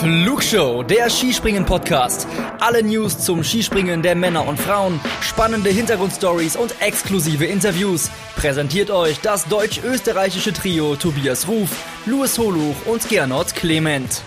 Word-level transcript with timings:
Flugshow, 0.00 0.84
der 0.84 1.10
Skispringen-Podcast. 1.10 2.28
Alle 2.60 2.84
News 2.84 3.18
zum 3.18 3.42
Skispringen 3.42 4.00
der 4.00 4.14
Männer 4.14 4.46
und 4.46 4.56
Frauen, 4.56 5.00
spannende 5.20 5.70
Hintergrundstories 5.70 6.54
und 6.54 6.72
exklusive 6.80 7.44
Interviews. 7.44 8.08
Präsentiert 8.36 8.92
euch 8.92 9.20
das 9.20 9.46
deutsch-österreichische 9.46 10.52
Trio 10.52 10.94
Tobias 10.94 11.48
Ruf, 11.48 11.70
Louis 12.06 12.38
Holuch 12.38 12.76
und 12.86 13.08
Gernot 13.08 13.56
Clement. 13.56 14.22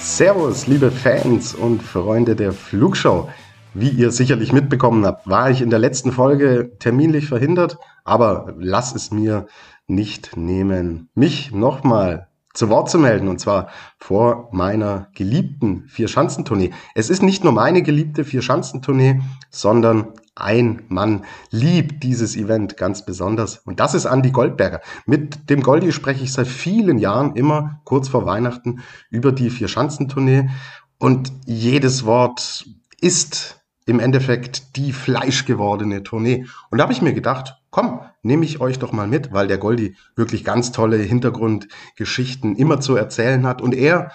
Servus, 0.00 0.66
liebe 0.66 0.90
Fans 0.90 1.54
und 1.54 1.82
Freunde 1.82 2.36
der 2.36 2.54
Flugshow. 2.54 3.28
Wie 3.76 3.88
ihr 3.88 4.12
sicherlich 4.12 4.52
mitbekommen 4.52 5.04
habt, 5.04 5.28
war 5.28 5.50
ich 5.50 5.60
in 5.60 5.68
der 5.68 5.80
letzten 5.80 6.12
Folge 6.12 6.76
terminlich 6.78 7.26
verhindert, 7.26 7.76
aber 8.04 8.54
lass 8.56 8.94
es 8.94 9.10
mir 9.10 9.46
nicht 9.88 10.36
nehmen, 10.36 11.08
mich 11.16 11.50
nochmal 11.50 12.28
zu 12.52 12.68
Wort 12.68 12.88
zu 12.88 13.00
melden, 13.00 13.26
und 13.26 13.40
zwar 13.40 13.68
vor 13.98 14.48
meiner 14.52 15.08
geliebten 15.12 15.88
Vier-Schanzentournee. 15.88 16.70
Es 16.94 17.10
ist 17.10 17.20
nicht 17.20 17.42
nur 17.42 17.52
meine 17.52 17.82
geliebte 17.82 18.24
Vier-Schanzentournee, 18.24 19.20
sondern 19.50 20.12
ein 20.36 20.82
Mann 20.86 21.24
liebt 21.50 22.04
dieses 22.04 22.36
Event 22.36 22.76
ganz 22.76 23.04
besonders. 23.04 23.58
Und 23.58 23.80
das 23.80 23.94
ist 23.94 24.04
Andy 24.04 24.30
Goldberger. 24.30 24.82
Mit 25.04 25.50
dem 25.50 25.64
Goldi 25.64 25.90
spreche 25.90 26.22
ich 26.22 26.32
seit 26.32 26.46
vielen 26.46 26.98
Jahren 26.98 27.34
immer 27.34 27.80
kurz 27.82 28.06
vor 28.08 28.24
Weihnachten 28.24 28.82
über 29.10 29.32
die 29.32 29.50
Vier-Schanzentournee. 29.50 30.48
Und 30.98 31.32
jedes 31.44 32.04
Wort 32.04 32.66
ist 33.00 33.63
im 33.86 34.00
Endeffekt 34.00 34.76
die 34.76 34.92
fleischgewordene 34.92 36.02
Tournee. 36.02 36.46
Und 36.70 36.78
da 36.78 36.84
habe 36.84 36.92
ich 36.92 37.02
mir 37.02 37.12
gedacht, 37.12 37.56
komm, 37.70 38.00
nehme 38.22 38.44
ich 38.44 38.60
euch 38.60 38.78
doch 38.78 38.92
mal 38.92 39.06
mit, 39.06 39.32
weil 39.32 39.46
der 39.46 39.58
Goldi 39.58 39.96
wirklich 40.16 40.44
ganz 40.44 40.72
tolle 40.72 40.96
Hintergrundgeschichten 40.96 42.56
immer 42.56 42.80
zu 42.80 42.96
erzählen 42.96 43.46
hat. 43.46 43.60
Und 43.60 43.74
er 43.74 44.10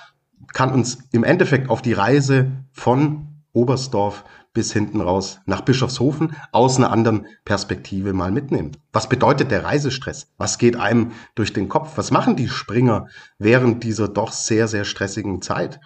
kann 0.54 0.72
uns 0.72 1.00
im 1.12 1.24
Endeffekt 1.24 1.70
auf 1.70 1.82
die 1.82 1.94
Reise 1.94 2.52
von 2.72 3.28
Oberstdorf 3.54 4.24
bis 4.54 4.74
hinten 4.74 5.02
raus 5.02 5.40
nach 5.46 5.62
Bischofshofen 5.62 6.36
aus 6.52 6.78
einer 6.78 6.92
anderen 6.92 7.28
Perspektive 7.46 8.14
mal 8.14 8.32
mitnehmen. 8.32 8.72
Was 8.92 9.08
bedeutet 9.08 9.52
der 9.52 9.64
Reisestress? 9.64 10.34
Was 10.38 10.58
geht 10.58 10.76
einem 10.76 11.12
durch 11.36 11.54
den 11.54 11.70
Kopf? 11.70 11.94
Was 11.98 12.12
machen 12.12 12.36
die 12.36 12.50
Springer 12.50 13.08
während 13.38 13.84
dieser 13.84 14.08
doch 14.08 14.32
sehr, 14.32 14.68
sehr 14.68 14.86
stressigen 14.86 15.42
Zeit? 15.42 15.80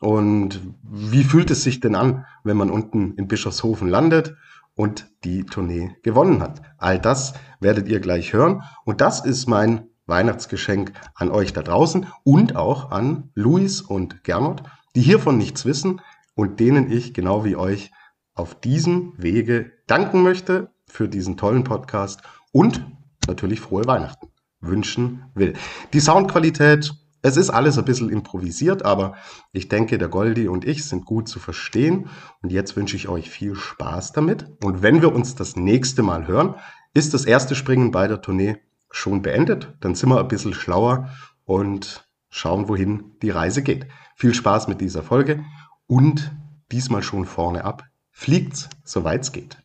Und 0.00 0.60
wie 0.82 1.24
fühlt 1.24 1.50
es 1.50 1.62
sich 1.62 1.80
denn 1.80 1.94
an, 1.94 2.24
wenn 2.42 2.56
man 2.56 2.70
unten 2.70 3.14
in 3.14 3.28
Bischofshofen 3.28 3.88
landet 3.88 4.34
und 4.74 5.06
die 5.24 5.44
Tournee 5.44 5.94
gewonnen 6.02 6.42
hat? 6.42 6.62
All 6.78 6.98
das 6.98 7.34
werdet 7.60 7.88
ihr 7.88 8.00
gleich 8.00 8.32
hören. 8.32 8.62
Und 8.84 9.00
das 9.02 9.24
ist 9.24 9.46
mein 9.46 9.88
Weihnachtsgeschenk 10.06 10.92
an 11.14 11.30
euch 11.30 11.52
da 11.52 11.62
draußen 11.62 12.06
und 12.24 12.56
auch 12.56 12.90
an 12.90 13.30
Luis 13.34 13.82
und 13.82 14.24
Gernot, 14.24 14.62
die 14.96 15.02
hiervon 15.02 15.38
nichts 15.38 15.64
wissen 15.64 16.00
und 16.34 16.60
denen 16.60 16.90
ich 16.90 17.14
genau 17.14 17.44
wie 17.44 17.56
euch 17.56 17.92
auf 18.34 18.58
diesem 18.58 19.12
Wege 19.18 19.72
danken 19.86 20.22
möchte 20.22 20.70
für 20.86 21.08
diesen 21.08 21.36
tollen 21.36 21.62
Podcast 21.62 22.22
und 22.52 22.84
natürlich 23.28 23.60
frohe 23.60 23.86
Weihnachten 23.86 24.28
wünschen 24.60 25.24
will. 25.34 25.54
Die 25.92 26.00
Soundqualität 26.00 26.92
es 27.22 27.36
ist 27.36 27.50
alles 27.50 27.78
ein 27.78 27.84
bisschen 27.84 28.08
improvisiert, 28.08 28.84
aber 28.84 29.14
ich 29.52 29.68
denke, 29.68 29.98
der 29.98 30.08
Goldi 30.08 30.48
und 30.48 30.64
ich 30.64 30.84
sind 30.84 31.04
gut 31.04 31.28
zu 31.28 31.38
verstehen. 31.38 32.08
Und 32.42 32.50
jetzt 32.50 32.76
wünsche 32.76 32.96
ich 32.96 33.08
euch 33.08 33.28
viel 33.30 33.54
Spaß 33.54 34.12
damit. 34.12 34.46
Und 34.62 34.82
wenn 34.82 35.02
wir 35.02 35.14
uns 35.14 35.34
das 35.34 35.56
nächste 35.56 36.02
Mal 36.02 36.26
hören, 36.26 36.54
ist 36.94 37.14
das 37.14 37.24
erste 37.24 37.54
Springen 37.54 37.90
bei 37.90 38.08
der 38.08 38.22
Tournee 38.22 38.56
schon 38.90 39.22
beendet. 39.22 39.74
Dann 39.80 39.94
sind 39.94 40.08
wir 40.08 40.18
ein 40.18 40.28
bisschen 40.28 40.54
schlauer 40.54 41.10
und 41.44 42.08
schauen, 42.30 42.68
wohin 42.68 43.16
die 43.22 43.30
Reise 43.30 43.62
geht. 43.62 43.86
Viel 44.16 44.34
Spaß 44.34 44.68
mit 44.68 44.80
dieser 44.80 45.02
Folge 45.02 45.44
und 45.86 46.32
diesmal 46.72 47.02
schon 47.02 47.26
vorne 47.26 47.64
ab. 47.64 47.84
Fliegt's, 48.10 48.68
soweit's 48.84 49.32
geht. 49.32 49.59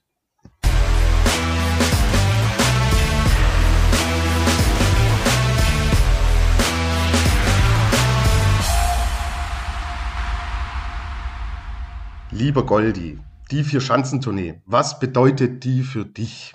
Lieber 12.37 12.65
Goldi, 12.65 13.17
die 13.49 13.63
Vier-Schanzentournee, 13.63 14.61
was 14.65 14.99
bedeutet 14.99 15.63
die 15.63 15.83
für 15.83 16.03
dich? 16.03 16.51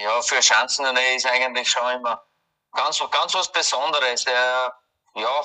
Ja, 0.00 0.22
für 0.22 0.40
Schanzentournee 0.40 1.16
ist 1.16 1.26
eigentlich 1.26 1.68
schon 1.68 1.96
immer 1.96 2.24
ganz, 2.72 3.02
ganz 3.10 3.34
was 3.34 3.50
Besonderes. 3.50 4.24
Äh, 4.24 4.30
ja, 4.30 5.42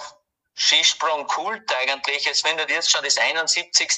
Skisprung-Kult 0.54 1.76
eigentlich. 1.82 2.28
Es 2.28 2.42
findet 2.42 2.70
jetzt 2.70 2.92
schon 2.92 3.04
das 3.04 3.18
71. 3.18 3.90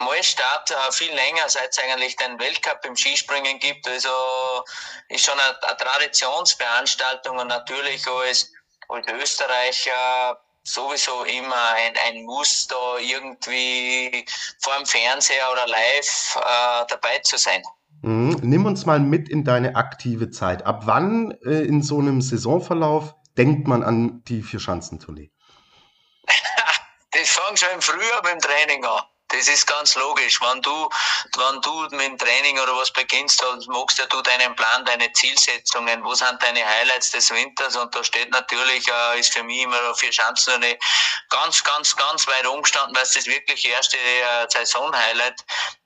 Mal 0.00 0.24
statt, 0.24 0.72
äh, 0.72 0.90
viel 0.90 1.14
länger, 1.14 1.48
seit 1.48 1.70
es 1.70 1.78
eigentlich 1.78 2.16
den 2.16 2.36
Weltcup 2.40 2.84
im 2.84 2.96
Skispringen 2.96 3.60
gibt. 3.60 3.86
Also 3.86 4.10
ist 5.08 5.24
schon 5.24 5.38
eine, 5.38 5.62
eine 5.62 5.76
Traditionsveranstaltung 5.76 7.38
und 7.38 7.46
natürlich 7.46 8.04
als, 8.08 8.50
als 8.88 9.06
Österreicher 9.06 10.40
sowieso 10.64 11.24
immer 11.24 11.72
ein, 11.76 11.92
ein 12.06 12.24
Muss, 12.24 12.66
da 12.66 12.98
irgendwie 12.98 14.24
vor 14.60 14.74
dem 14.78 14.86
Fernseher 14.86 15.50
oder 15.52 15.66
live 15.66 16.36
äh, 16.36 16.84
dabei 16.88 17.18
zu 17.18 17.36
sein. 17.36 17.62
Mhm. 18.02 18.38
Nimm 18.42 18.66
uns 18.66 18.84
mal 18.86 18.98
mit 18.98 19.28
in 19.28 19.44
deine 19.44 19.76
aktive 19.76 20.30
Zeit. 20.30 20.66
Ab 20.66 20.82
wann 20.86 21.32
äh, 21.44 21.62
in 21.62 21.82
so 21.82 21.98
einem 21.98 22.20
Saisonverlauf 22.20 23.14
denkt 23.36 23.66
man 23.68 23.82
an 23.82 24.22
die 24.24 24.42
Vierschanzentournee? 24.42 25.30
das 27.12 27.28
fängt 27.28 27.58
schon 27.58 27.68
im 27.74 27.82
Frühjahr 27.82 28.22
beim 28.22 28.38
Training 28.38 28.84
an. 28.84 29.02
Das 29.36 29.48
ist 29.48 29.66
ganz 29.66 29.96
logisch. 29.96 30.40
Wenn 30.40 30.62
du, 30.62 30.88
wenn 31.36 31.60
du 31.60 31.82
mit 31.90 32.00
dem 32.00 32.18
Training 32.18 32.58
oder 32.60 32.76
was 32.76 32.92
beginnst, 32.92 33.42
dann 33.42 33.60
magst 33.66 33.98
ja 33.98 34.06
du 34.06 34.22
deinen 34.22 34.54
Plan, 34.54 34.84
deine 34.84 35.12
Zielsetzungen. 35.12 36.04
Wo 36.04 36.14
sind 36.14 36.40
deine 36.40 36.64
Highlights 36.64 37.10
des 37.10 37.30
Winters? 37.30 37.74
Und 37.74 37.92
da 37.94 38.04
steht 38.04 38.30
natürlich, 38.30 38.86
äh, 38.88 39.18
ist 39.18 39.32
für 39.32 39.42
mich 39.42 39.62
immer 39.62 39.94
vier 39.96 40.10
Chancen 40.10 40.54
eine 40.54 40.78
ganz, 41.30 41.64
ganz, 41.64 41.96
ganz 41.96 42.26
weit 42.28 42.46
umgestanden, 42.46 42.94
weil 42.94 43.02
es 43.02 43.14
das 43.14 43.26
wirklich 43.26 43.66
erste 43.66 43.96
äh, 43.96 44.46
Saison-Highlight 44.48 45.44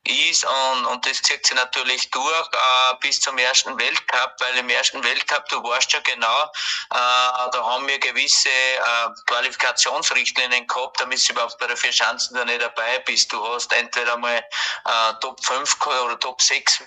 ist 0.09 0.45
und, 0.45 0.87
und 0.87 1.07
das 1.07 1.23
zieht 1.23 1.47
sich 1.47 1.57
natürlich 1.57 2.11
durch 2.11 2.49
äh, 2.53 2.95
bis 3.01 3.21
zum 3.21 3.37
ersten 3.39 3.79
Weltcup, 3.79 4.35
weil 4.39 4.57
im 4.57 4.69
ersten 4.69 5.03
Weltcup, 5.05 5.49
du 5.49 5.63
weißt 5.63 5.93
ja 5.93 6.01
genau, 6.01 6.45
äh, 6.45 7.51
da 7.53 7.65
haben 7.65 7.87
wir 7.87 7.99
gewisse 7.99 8.49
äh, 8.49 9.09
Qualifikationsrichtlinien 9.27 10.67
gehabt, 10.67 11.01
damit 11.01 11.27
du 11.29 11.33
überhaupt 11.33 11.59
bei 11.59 11.67
der 11.67 11.77
vier 11.77 11.91
Chancen 11.91 12.35
da 12.35 12.45
nicht 12.45 12.63
dabei 12.63 12.99
bist. 13.01 13.33
Du 13.33 13.47
hast 13.47 13.73
entweder 13.73 14.17
mal 14.17 14.39
äh, 14.39 15.13
Top 15.21 15.45
5 15.45 15.87
oder 15.87 16.19
Top 16.19 16.41
6 16.41 16.83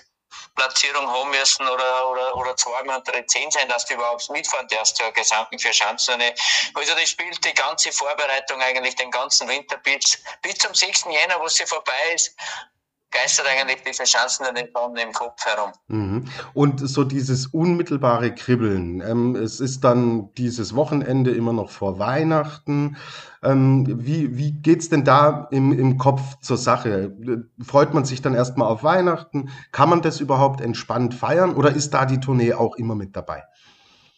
Platzierung 0.54 1.10
haben 1.10 1.30
müssen 1.30 1.66
oder, 1.66 2.08
oder, 2.08 2.36
oder 2.36 2.56
zweimal 2.56 2.98
unter 2.98 3.12
die 3.12 3.26
10 3.26 3.50
sein, 3.50 3.68
dass 3.68 3.86
du 3.86 3.94
überhaupt 3.94 4.28
mitfahren 4.30 4.68
darfst 4.68 4.96
zur 4.96 5.10
gesamten 5.12 5.58
vier 5.58 5.72
Chancen. 5.72 6.22
Also 6.74 6.94
das 6.94 7.10
spielt 7.10 7.42
die 7.44 7.54
ganze 7.54 7.92
Vorbereitung 7.92 8.60
eigentlich 8.60 8.94
den 8.96 9.10
ganzen 9.10 9.48
Winter 9.48 9.78
bis, 9.78 10.22
bis 10.42 10.58
zum 10.58 10.74
6. 10.74 11.04
Jänner, 11.10 11.40
wo 11.40 11.48
sie 11.48 11.66
vorbei 11.66 12.12
ist, 12.14 12.36
geistert 13.12 13.46
eigentlich 13.46 13.82
diese 13.86 14.04
Chancen 14.04 14.44
dann 14.44 14.56
im 14.56 15.12
Kopf 15.12 15.44
herum. 15.44 15.72
Mhm. 15.88 16.24
Und 16.54 16.80
so 16.88 17.04
dieses 17.04 17.46
unmittelbare 17.46 18.34
Kribbeln. 18.34 19.00
Ähm, 19.00 19.36
es 19.36 19.60
ist 19.60 19.84
dann 19.84 20.32
dieses 20.34 20.74
Wochenende 20.74 21.30
immer 21.30 21.52
noch 21.52 21.70
vor 21.70 21.98
Weihnachten. 21.98 22.96
Ähm, 23.42 23.86
wie 24.04 24.36
wie 24.36 24.52
geht's 24.52 24.88
denn 24.88 25.04
da 25.04 25.48
im, 25.50 25.72
im 25.72 25.98
Kopf 25.98 26.22
zur 26.40 26.56
Sache? 26.56 27.12
Freut 27.62 27.94
man 27.94 28.04
sich 28.04 28.22
dann 28.22 28.34
erstmal 28.34 28.68
auf 28.68 28.82
Weihnachten? 28.82 29.50
Kann 29.72 29.88
man 29.88 30.02
das 30.02 30.20
überhaupt 30.20 30.60
entspannt 30.60 31.14
feiern 31.14 31.54
oder 31.54 31.74
ist 31.74 31.90
da 31.90 32.06
die 32.06 32.20
Tournee 32.20 32.54
auch 32.54 32.76
immer 32.76 32.94
mit 32.94 33.14
dabei? 33.16 33.44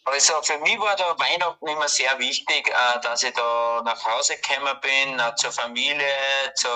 Also 0.07 0.39
für 0.43 0.59
mich 0.59 0.79
war 0.79 0.95
da 0.95 1.17
Weihnachten 1.17 1.67
immer 1.67 1.87
sehr 1.87 2.17
wichtig, 2.19 2.67
äh, 2.67 2.99
dass 3.01 3.23
ich 3.23 3.33
da 3.33 3.81
nach 3.83 4.05
Hause 4.05 4.37
gekommen 4.37 4.79
bin, 4.81 5.21
zur 5.37 5.51
Familie, 5.51 6.05
zu, 6.53 6.67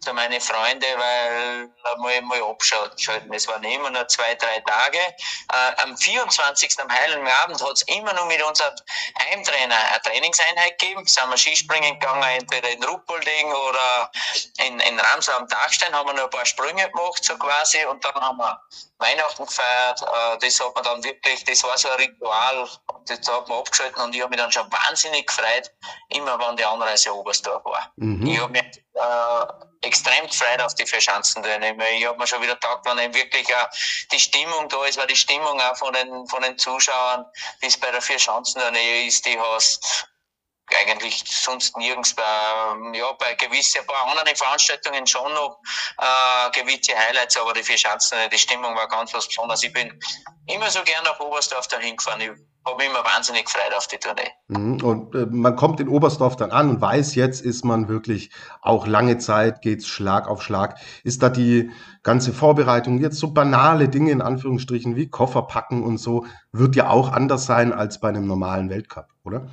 zu 0.00 0.12
meinen 0.12 0.40
Freunden, 0.40 0.98
weil 0.98 1.70
mal, 1.98 2.22
mal 2.22 2.42
abschalten. 2.42 3.32
Es 3.32 3.46
waren 3.46 3.62
immer 3.62 3.88
nur 3.88 4.08
zwei, 4.08 4.34
drei 4.34 4.58
Tage. 4.60 4.98
Äh, 4.98 5.82
am 5.82 5.96
24. 5.96 6.80
am 6.80 6.90
Heiligen 6.90 7.28
Abend 7.28 7.62
hat 7.62 7.72
es 7.72 7.82
immer 7.82 8.12
noch 8.14 8.26
mit 8.26 8.42
unserem 8.42 8.74
Heimtrainer 9.20 9.76
eine 9.76 10.02
Trainingseinheit 10.02 10.76
gegeben. 10.80 11.06
Sind 11.06 11.30
wir 11.30 11.36
Skispringen 11.36 12.00
gegangen, 12.00 12.24
entweder 12.24 12.68
in 12.68 12.82
Ruppolding 12.82 13.52
oder 13.52 14.10
in, 14.58 14.80
in 14.80 14.98
Ramsau 14.98 15.32
am 15.34 15.46
Dachstein, 15.46 15.94
haben 15.94 16.08
wir 16.08 16.14
noch 16.14 16.24
ein 16.24 16.30
paar 16.30 16.46
Sprünge 16.46 16.90
gemacht, 16.90 17.24
so 17.24 17.36
quasi, 17.38 17.84
und 17.84 18.04
dann 18.04 18.14
haben 18.14 18.38
wir 18.38 18.60
Weihnachten 19.02 19.44
gefeiert. 19.44 20.02
Äh, 20.02 20.38
das 20.38 20.60
hat 20.60 20.74
man 20.74 20.84
dann 20.84 21.04
wirklich, 21.04 21.44
das 21.44 21.62
war 21.64 21.76
so 21.76 21.88
ein 21.90 21.96
Ritual. 21.96 22.68
Das 23.06 23.28
hat 23.28 23.48
man 23.48 23.58
abgeschalten 23.58 24.00
und 24.02 24.14
ich 24.14 24.22
habe 24.22 24.30
mich 24.30 24.38
dann 24.38 24.52
schon 24.52 24.70
wahnsinnig 24.72 25.26
gefreut, 25.26 25.70
immer 26.08 26.38
wenn 26.38 26.56
die 26.56 26.64
Anreise 26.64 27.14
Oberstdorf 27.14 27.64
war. 27.64 27.92
Mhm. 27.96 28.26
Ich 28.26 28.40
habe 28.40 28.52
mich 28.52 28.84
äh, 28.94 29.86
extrem 29.86 30.26
gefreut 30.26 30.60
auf 30.60 30.74
die 30.74 30.86
Verschanzenteilnehmer. 30.86 31.84
Ich 31.90 32.06
habe 32.06 32.18
mir 32.18 32.26
schon 32.26 32.42
wieder 32.42 32.54
gedacht, 32.54 32.80
wenn 32.84 32.98
eben 32.98 33.14
wirklich 33.14 33.54
auch 33.54 33.68
die 34.12 34.20
Stimmung 34.20 34.68
da 34.68 34.84
ist, 34.84 34.96
weil 34.96 35.08
die 35.08 35.16
Stimmung 35.16 35.60
auch 35.60 35.76
von 35.76 35.92
den, 35.92 36.26
von 36.28 36.42
den 36.42 36.56
Zuschauern, 36.56 37.26
die 37.62 37.66
es 37.66 37.78
bei 37.78 37.90
der 37.90 38.00
Vierschanzentournee 38.00 39.06
ist, 39.06 39.26
die 39.26 39.38
hast 39.38 40.11
eigentlich 40.70 41.24
sonst 41.26 41.76
nirgends 41.76 42.14
bei, 42.14 42.22
ja, 42.94 43.12
bei 43.18 43.34
gewissen, 43.34 43.84
paar 43.86 44.08
anderen 44.08 44.36
Veranstaltungen 44.36 45.06
schon 45.06 45.32
noch 45.34 45.58
äh, 45.98 46.50
gewisse 46.58 46.92
Highlights, 46.96 47.36
aber 47.36 47.52
die 47.52 47.62
Vierschanzen, 47.62 48.18
die 48.32 48.38
Stimmung 48.38 48.74
war 48.74 48.88
ganz 48.88 49.12
was 49.12 49.26
Besonderes. 49.26 49.62
Ich 49.62 49.72
bin 49.72 49.92
immer 50.46 50.70
so 50.70 50.80
gern 50.84 51.04
nach 51.04 51.18
Oberstdorf 51.20 51.68
dahin 51.68 51.96
gefahren. 51.96 52.20
Ich 52.20 52.30
habe 52.64 52.76
mich 52.76 52.88
immer 52.88 53.04
wahnsinnig 53.04 53.44
gefreut 53.44 53.74
auf 53.76 53.86
die 53.88 53.98
Tournee. 53.98 54.30
Mhm. 54.48 54.84
Und 54.84 55.14
äh, 55.14 55.26
man 55.26 55.56
kommt 55.56 55.80
in 55.80 55.88
Oberstdorf 55.88 56.36
dann 56.36 56.52
an 56.52 56.70
und 56.70 56.80
weiß, 56.80 57.14
jetzt 57.16 57.40
ist 57.40 57.64
man 57.64 57.88
wirklich 57.88 58.30
auch 58.60 58.86
lange 58.86 59.18
Zeit, 59.18 59.62
geht's 59.62 59.86
Schlag 59.86 60.28
auf 60.28 60.42
Schlag. 60.42 60.78
Ist 61.02 61.22
da 61.22 61.28
die 61.28 61.70
ganze 62.02 62.32
Vorbereitung, 62.32 62.98
jetzt 62.98 63.18
so 63.18 63.32
banale 63.32 63.88
Dinge 63.88 64.10
in 64.10 64.22
Anführungsstrichen 64.22 64.96
wie 64.96 65.10
Koffer 65.10 65.42
packen 65.42 65.82
und 65.82 65.98
so, 65.98 66.26
wird 66.52 66.76
ja 66.76 66.88
auch 66.88 67.12
anders 67.12 67.46
sein 67.46 67.72
als 67.72 68.00
bei 68.00 68.08
einem 68.08 68.26
normalen 68.26 68.70
Weltcup, 68.70 69.08
oder? 69.24 69.48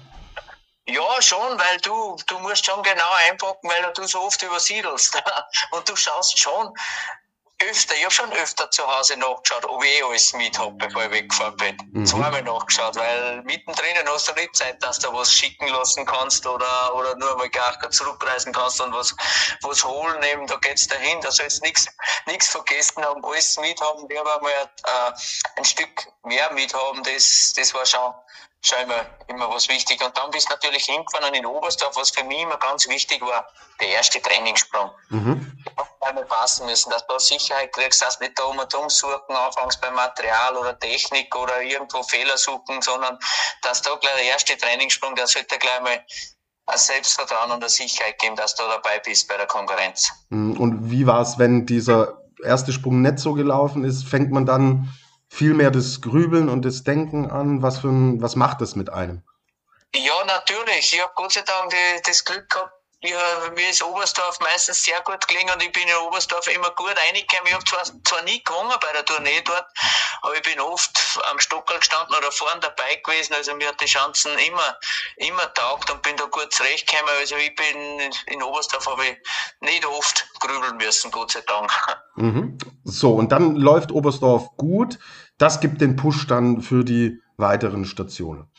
Ja, 0.90 1.22
schon, 1.22 1.60
weil 1.60 1.78
du, 1.82 2.18
du 2.28 2.40
musst 2.40 2.66
schon 2.66 2.82
genau 2.84 3.12
einpacken, 3.28 3.70
weil 3.70 3.94
du 3.94 4.06
so 4.06 4.22
oft 4.22 4.42
übersiedelst. 4.42 5.22
Und 5.72 5.88
du 5.88 5.96
schaust 5.96 6.38
schon 6.38 6.74
öfter, 7.62 7.94
ich 7.96 8.04
habe 8.04 8.14
schon 8.14 8.32
öfter 8.34 8.72
zu 8.72 8.88
Hause 8.88 9.18
nachgeschaut, 9.18 9.66
ob 9.66 9.84
ich 9.84 10.00
eh 10.00 10.04
alles 10.04 10.34
mit 10.34 10.58
habe, 10.58 10.76
bevor 10.78 11.04
ich 11.04 11.12
weggefahren 11.12 11.58
bin. 11.58 11.78
Mhm. 11.92 12.06
Zweimal 12.06 12.42
nachgeschaut, 12.42 12.96
weil 12.96 13.42
mittendrin 13.44 13.96
hast 14.08 14.30
du 14.30 14.34
nicht 14.34 14.56
Zeit, 14.56 14.82
dass 14.82 15.00
du 15.00 15.12
was 15.14 15.32
schicken 15.32 15.68
lassen 15.68 16.06
kannst 16.06 16.46
oder, 16.48 16.96
oder 16.96 17.16
nur 17.18 17.36
mal 17.38 17.50
gar 17.50 17.78
zurückreisen 17.92 18.54
kannst 18.54 18.80
und 18.82 18.94
was, 18.94 19.14
was 19.62 19.84
holen. 19.84 20.24
Eben, 20.24 20.48
da 20.48 20.56
geht's 20.56 20.88
dahin, 20.88 21.20
da 21.22 21.32
sollst 21.32 21.62
nichts 21.62 21.88
nichts 22.26 22.48
vergessen 22.48 23.04
haben, 23.04 23.24
alles 23.26 23.58
mit 23.58 23.80
haben. 23.82 24.08
Ich 24.10 24.18
habe 24.18 24.36
einmal 24.36 24.52
äh, 24.54 25.12
ein 25.58 25.66
Stück 25.66 26.08
mehr 26.24 26.52
mit 26.54 26.74
haben, 26.74 27.04
das, 27.04 27.54
das 27.56 27.74
war 27.74 27.86
schon 27.86 28.14
schon 28.62 28.80
immer, 28.84 29.06
immer 29.28 29.50
was 29.50 29.70
wichtig. 29.70 30.04
Und 30.04 30.16
dann 30.18 30.32
bist 30.32 30.48
du 30.50 30.54
natürlich 30.54 30.86
hingefahren 30.86 31.34
in 31.34 31.46
Oberstdorf, 31.46 31.96
was 31.96 32.10
für 32.10 32.24
mich 32.24 32.42
immer 32.42 32.58
ganz 32.58 32.88
wichtig 32.88 33.22
war, 33.22 33.48
der 33.80 33.90
erste 33.90 34.22
Trainingssprung. 34.22 34.92
Mhm. 35.10 35.64
Einmal 36.02 36.26
passen 36.26 36.66
müssen, 36.66 36.90
dass 36.90 37.06
du 37.08 37.18
Sicherheit 37.20 37.72
kriegst, 37.74 38.02
dass 38.02 38.18
du 38.18 38.26
nicht 38.26 38.38
da 38.38 38.44
um 38.44 38.60
und 38.60 38.74
um 38.76 38.90
suchen, 38.90 39.36
anfängst 39.36 39.82
beim 39.82 39.96
Material 39.96 40.58
oder 40.58 40.78
Technik 40.78 41.34
oder 41.36 41.62
irgendwo 41.62 42.04
Fehler 42.04 42.38
suchen, 42.38 42.82
sondern 42.82 43.18
dass 43.62 43.82
da 43.82 43.96
gleich 43.96 44.16
der 44.16 44.26
erste 44.26 44.58
Trainingssprung, 44.58 45.16
der 45.16 45.28
sollte 45.28 45.58
gleich 45.58 45.82
mal 45.82 46.06
ein 46.66 46.78
Selbstvertrauen 46.78 47.52
und 47.52 47.64
eine 47.64 47.70
Sicherheit 47.70 48.20
geben, 48.20 48.36
dass 48.36 48.56
du 48.56 48.64
dabei 48.64 49.00
bist 49.00 49.28
bei 49.28 49.38
der 49.38 49.48
Konkurrenz. 49.48 50.10
Mhm. 50.30 50.60
Und 50.60 50.92
wie 50.92 51.08
war 51.08 51.22
es, 51.22 51.38
wenn 51.38 51.66
dieser 51.66 52.22
erste 52.44 52.74
Sprung 52.74 53.02
nicht 53.02 53.20
so 53.20 53.34
gelaufen 53.34 53.84
ist? 53.84 54.08
Fängt 54.08 54.32
man 54.32 54.46
dann 54.46 54.94
viel 55.30 55.54
mehr 55.54 55.72
das 55.72 56.02
Grübeln 56.02 56.50
und 56.50 56.66
das 56.66 56.84
Denken 56.84 57.30
an? 57.30 57.62
Was, 57.62 57.80
für 57.80 57.90
ein, 57.90 58.22
was 58.22 58.36
macht 58.36 58.62
das 58.62 58.76
mit 58.76 58.90
einem? 58.90 59.24
Ja, 59.96 60.26
natürlich. 60.26 60.94
Ich 60.94 61.02
habe 61.02 61.12
Gott 61.16 61.32
sei 61.32 61.42
Dank 61.42 61.72
die, 61.72 62.02
das 62.06 62.26
Glück 62.26 62.50
gehabt, 62.50 62.74
ja, 63.02 63.18
mir 63.56 63.70
ist 63.70 63.82
Oberstdorf 63.82 64.42
meistens 64.42 64.84
sehr 64.84 65.00
gut 65.02 65.26
gelingen 65.26 65.54
und 65.54 65.64
ich 65.64 65.72
bin 65.72 65.88
in 65.88 65.96
Oberstdorf 66.08 66.48
immer 66.54 66.70
gut 66.72 66.98
reingekommen. 66.98 67.48
Ich 67.48 67.54
habe 67.54 67.64
zwar, 67.64 67.84
zwar 68.04 68.22
nie 68.24 68.44
gewonnen 68.44 68.76
bei 68.82 68.92
der 68.92 69.06
Tournee 69.06 69.42
dort, 69.46 69.66
aber 70.22 70.36
ich 70.36 70.42
bin 70.42 70.60
oft 70.60 71.00
am 71.32 71.40
Stockerl 71.40 71.80
gestanden 71.80 72.14
oder 72.14 72.30
vorne 72.30 72.60
dabei 72.60 72.96
gewesen. 72.96 73.34
Also 73.36 73.56
mir 73.56 73.70
hat 73.70 73.80
die 73.80 73.86
Chancen 73.86 74.38
immer, 74.40 74.78
immer 75.16 75.54
taugt 75.54 75.90
und 75.90 76.02
bin 76.02 76.18
da 76.18 76.26
gut 76.26 76.52
zurechtgekommen. 76.52 77.14
Also 77.20 77.38
ich 77.38 77.56
bin 77.56 78.12
in 78.28 78.44
Oberstdorf 78.44 78.86
habe 78.86 79.06
ich 79.06 79.18
nicht 79.62 79.86
oft 79.86 80.28
grübeln 80.42 80.76
müssen, 80.76 81.10
Gott 81.10 81.32
sei 81.32 81.42
Dank. 81.48 81.72
Mhm. 82.18 82.58
So, 82.84 83.14
und 83.14 83.32
dann 83.32 83.56
läuft 83.56 83.94
Oberstdorf 83.94 84.50
gut. 84.58 85.00
Das 85.40 85.62
gibt 85.62 85.80
den 85.82 85.96
Push 85.96 86.28
dann 86.28 86.62
für 86.62 86.84
die 86.84 87.22
weiteren 87.38 87.86
Stationen. 87.86 88.52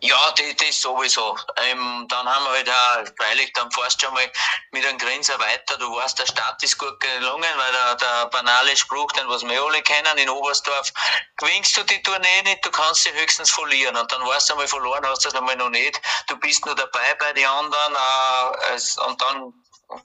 Ja, 0.00 0.34
das, 0.36 0.56
das 0.56 0.80
sowieso. 0.80 1.36
Ähm, 1.56 2.06
dann 2.08 2.26
haben 2.26 2.44
wir 2.44 2.52
halt 2.52 2.70
auch, 2.70 3.14
freilich, 3.16 3.52
dann 3.52 3.70
fährst 3.70 4.00
du 4.00 4.06
schon 4.06 4.14
mal 4.14 4.30
mit 4.72 4.84
einem 4.84 4.98
Grinser 4.98 5.38
weiter. 5.38 5.76
Du 5.78 5.94
weißt, 5.94 6.18
der 6.18 6.26
Start 6.26 6.62
ist 6.62 6.78
gut 6.78 6.98
gelungen, 6.98 7.50
weil 7.56 7.72
der, 7.72 7.94
der 7.96 8.26
banale 8.26 8.76
Spruch, 8.76 9.10
den 9.12 9.28
was 9.28 9.42
wir 9.42 9.62
alle 9.62 9.82
kennen, 9.82 10.18
in 10.18 10.28
Oberstdorf, 10.28 10.92
gewinnst 11.36 11.76
du 11.76 11.82
die 11.84 12.02
Tournee 12.02 12.42
nicht, 12.44 12.64
du 12.64 12.70
kannst 12.70 13.02
sie 13.04 13.12
höchstens 13.12 13.50
verlieren. 13.50 13.96
Und 13.96 14.10
dann 14.10 14.26
weißt 14.26 14.48
du 14.48 14.54
einmal, 14.54 14.68
verloren 14.68 15.06
hast 15.06 15.24
du 15.24 15.30
das 15.30 15.38
einmal 15.38 15.56
noch 15.56 15.70
nicht. 15.70 16.00
Du 16.28 16.36
bist 16.36 16.64
nur 16.66 16.74
dabei 16.74 17.14
bei 17.20 17.32
den 17.32 17.46
anderen, 17.46 17.94
äh, 17.94 18.74
es, 18.74 18.98
und 18.98 19.20
dann, 19.20 19.52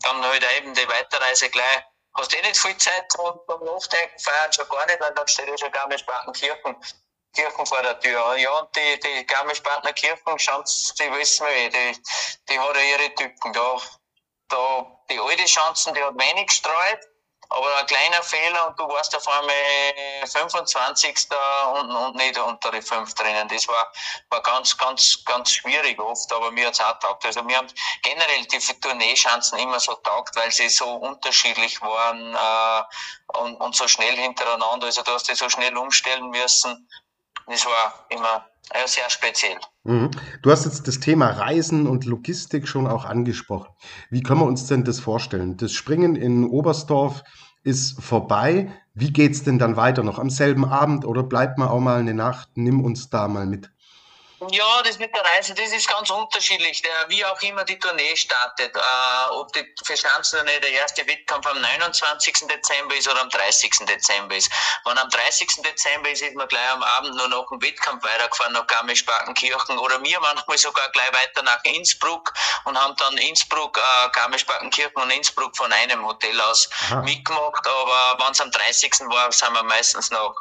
dann 0.01 0.23
halt 0.23 0.45
eben 0.57 0.75
die 0.75 0.87
Weiterreise 0.87 1.49
gleich 1.49 1.83
hast 2.17 2.33
eh 2.33 2.41
nicht 2.41 2.59
viel 2.59 2.77
Zeit 2.77 3.15
und 3.19 3.45
beim 3.45 3.63
Nachdenken 3.63 4.19
feiern 4.19 4.51
schon 4.51 4.67
gar 4.69 4.85
nicht, 4.87 4.99
weil 4.99 5.13
dann 5.13 5.27
steht 5.27 5.47
ja 5.47 5.57
schon 5.57 5.71
Garmisch-Partenkirchen 5.71 6.75
Kirchen 7.33 7.65
vor 7.65 7.81
der 7.83 7.99
Tür. 7.99 8.35
Ja, 8.37 8.51
und 8.59 8.75
die, 8.75 8.99
die 8.99 9.27
Garmisch-Partner 9.27 9.93
Kirchen, 9.93 10.39
Schanz, 10.39 10.93
die 10.95 11.11
wissen 11.13 11.45
wir 11.45 11.53
eh, 11.53 11.69
die, 11.69 12.01
die 12.49 12.59
hat 12.59 12.75
ja 12.75 12.81
ihre 12.81 13.15
Typen. 13.15 13.53
Da, 13.53 13.77
da, 14.49 15.01
die 15.09 15.19
alte 15.19 15.47
Schanzen, 15.47 15.93
die 15.93 16.03
hat 16.03 16.15
wenig 16.15 16.47
gestreut, 16.47 16.99
aber 17.49 17.77
ein 17.77 17.85
kleiner 17.85 18.21
Fehler 18.23 18.67
und 18.67 18.79
du 18.79 18.87
warst 18.87 19.15
auf 19.15 19.27
einmal 19.27 19.55
25. 20.25 21.27
und, 21.73 21.91
und 21.91 22.15
nicht 22.15 22.37
unter 22.37 22.71
die 22.71 22.81
5 22.81 23.13
drinnen. 23.13 23.47
Das 23.47 23.67
war, 23.67 23.91
war 24.29 24.41
ganz, 24.41 24.77
ganz, 24.77 25.23
ganz 25.25 25.51
schwierig 25.51 25.99
oft, 25.99 26.31
aber 26.33 26.51
mir 26.51 26.67
hat's 26.67 26.81
auch 26.81 26.99
taugt. 26.99 27.25
Also 27.25 27.43
mir 27.43 27.57
haben 27.57 27.71
generell 28.03 28.45
die 28.45 28.59
Tourneeschanzen 28.59 29.59
immer 29.59 29.79
so 29.79 29.93
taugt, 29.95 30.35
weil 30.35 30.51
sie 30.51 30.69
so 30.69 30.85
unterschiedlich 30.95 31.81
waren 31.81 32.35
äh, 32.35 33.37
und, 33.39 33.55
und 33.57 33.75
so 33.75 33.87
schnell 33.87 34.15
hintereinander. 34.15 34.87
Also 34.87 35.03
du 35.03 35.11
hast 35.11 35.29
dich 35.29 35.37
so 35.37 35.49
schnell 35.49 35.75
umstellen 35.77 36.29
müssen 36.29 36.87
das 37.47 37.65
war 37.65 38.05
immer 38.09 38.45
sehr 38.85 39.09
speziell. 39.09 39.57
Mhm. 39.83 40.11
Du 40.41 40.51
hast 40.51 40.65
jetzt 40.65 40.87
das 40.87 40.99
Thema 40.99 41.27
Reisen 41.27 41.87
und 41.87 42.05
Logistik 42.05 42.67
schon 42.67 42.87
auch 42.87 43.05
angesprochen. 43.05 43.73
Wie 44.09 44.21
können 44.21 44.41
wir 44.41 44.45
uns 44.45 44.67
denn 44.67 44.83
das 44.83 44.99
vorstellen? 44.99 45.57
Das 45.57 45.73
Springen 45.73 46.15
in 46.15 46.45
Oberstdorf 46.45 47.23
ist 47.63 48.01
vorbei. 48.01 48.71
Wie 48.93 49.11
geht 49.11 49.33
es 49.33 49.43
denn 49.43 49.59
dann 49.59 49.75
weiter? 49.75 50.03
Noch 50.03 50.19
am 50.19 50.29
selben 50.29 50.65
Abend 50.65 51.05
oder 51.05 51.23
bleibt 51.23 51.57
man 51.57 51.67
auch 51.67 51.79
mal 51.79 51.99
eine 51.99 52.13
Nacht? 52.13 52.49
Nimm 52.55 52.83
uns 52.83 53.09
da 53.09 53.27
mal 53.27 53.45
mit. 53.45 53.69
Ja, 54.51 54.83
das 54.83 54.99
mit 54.99 55.15
der 55.15 55.25
Reise, 55.25 55.55
das 55.55 55.71
ist 55.71 55.87
ganz 55.87 56.11
unterschiedlich, 56.11 56.83
der, 56.83 57.09
wie 57.09 57.25
auch 57.25 57.41
immer 57.41 57.63
die 57.63 57.79
Tournee 57.79 58.15
startet. 58.15 58.75
Äh, 58.75 58.79
ob 59.31 59.51
die 59.53 59.65
Verschanzentournee 59.83 60.59
der 60.59 60.73
erste 60.73 61.07
Wettkampf 61.07 61.47
am 61.47 61.59
29. 61.59 62.45
Dezember 62.47 62.95
ist 62.95 63.07
oder 63.07 63.21
am 63.21 63.31
30. 63.31 63.71
Dezember 63.87 64.35
ist. 64.35 64.51
Wenn 64.85 64.95
am 64.99 65.09
30. 65.09 65.63
Dezember 65.65 66.09
ist, 66.11 66.21
ist 66.21 66.35
man 66.35 66.47
gleich 66.47 66.69
am 66.69 66.83
Abend 66.83 67.15
nur 67.15 67.27
noch 67.29 67.51
einen 67.51 67.63
Wettkampf 67.63 68.03
weitergefahren 68.03 68.53
nach 68.53 68.67
Garmisch-Partenkirchen 68.67 69.79
oder 69.79 69.97
mir 69.99 70.19
manchmal 70.19 70.57
sogar 70.59 70.87
gleich 70.89 71.11
weiter 71.13 71.41
nach 71.41 71.63
Innsbruck 71.63 72.31
und 72.65 72.79
haben 72.79 72.95
dann 72.97 73.17
Innsbruck, 73.17 73.79
äh, 73.79 74.09
Garmisch-Partenkirchen 74.11 75.01
und 75.01 75.09
Innsbruck 75.09 75.57
von 75.57 75.73
einem 75.73 76.05
Hotel 76.05 76.39
aus 76.41 76.69
Aha. 76.91 77.01
mitgemacht. 77.01 77.65
Aber 77.65 78.23
wenn 78.23 78.31
es 78.33 78.41
am 78.41 78.51
30. 78.51 78.91
war, 79.07 79.31
sind 79.31 79.53
wir 79.53 79.63
meistens 79.63 80.11
nach, 80.11 80.35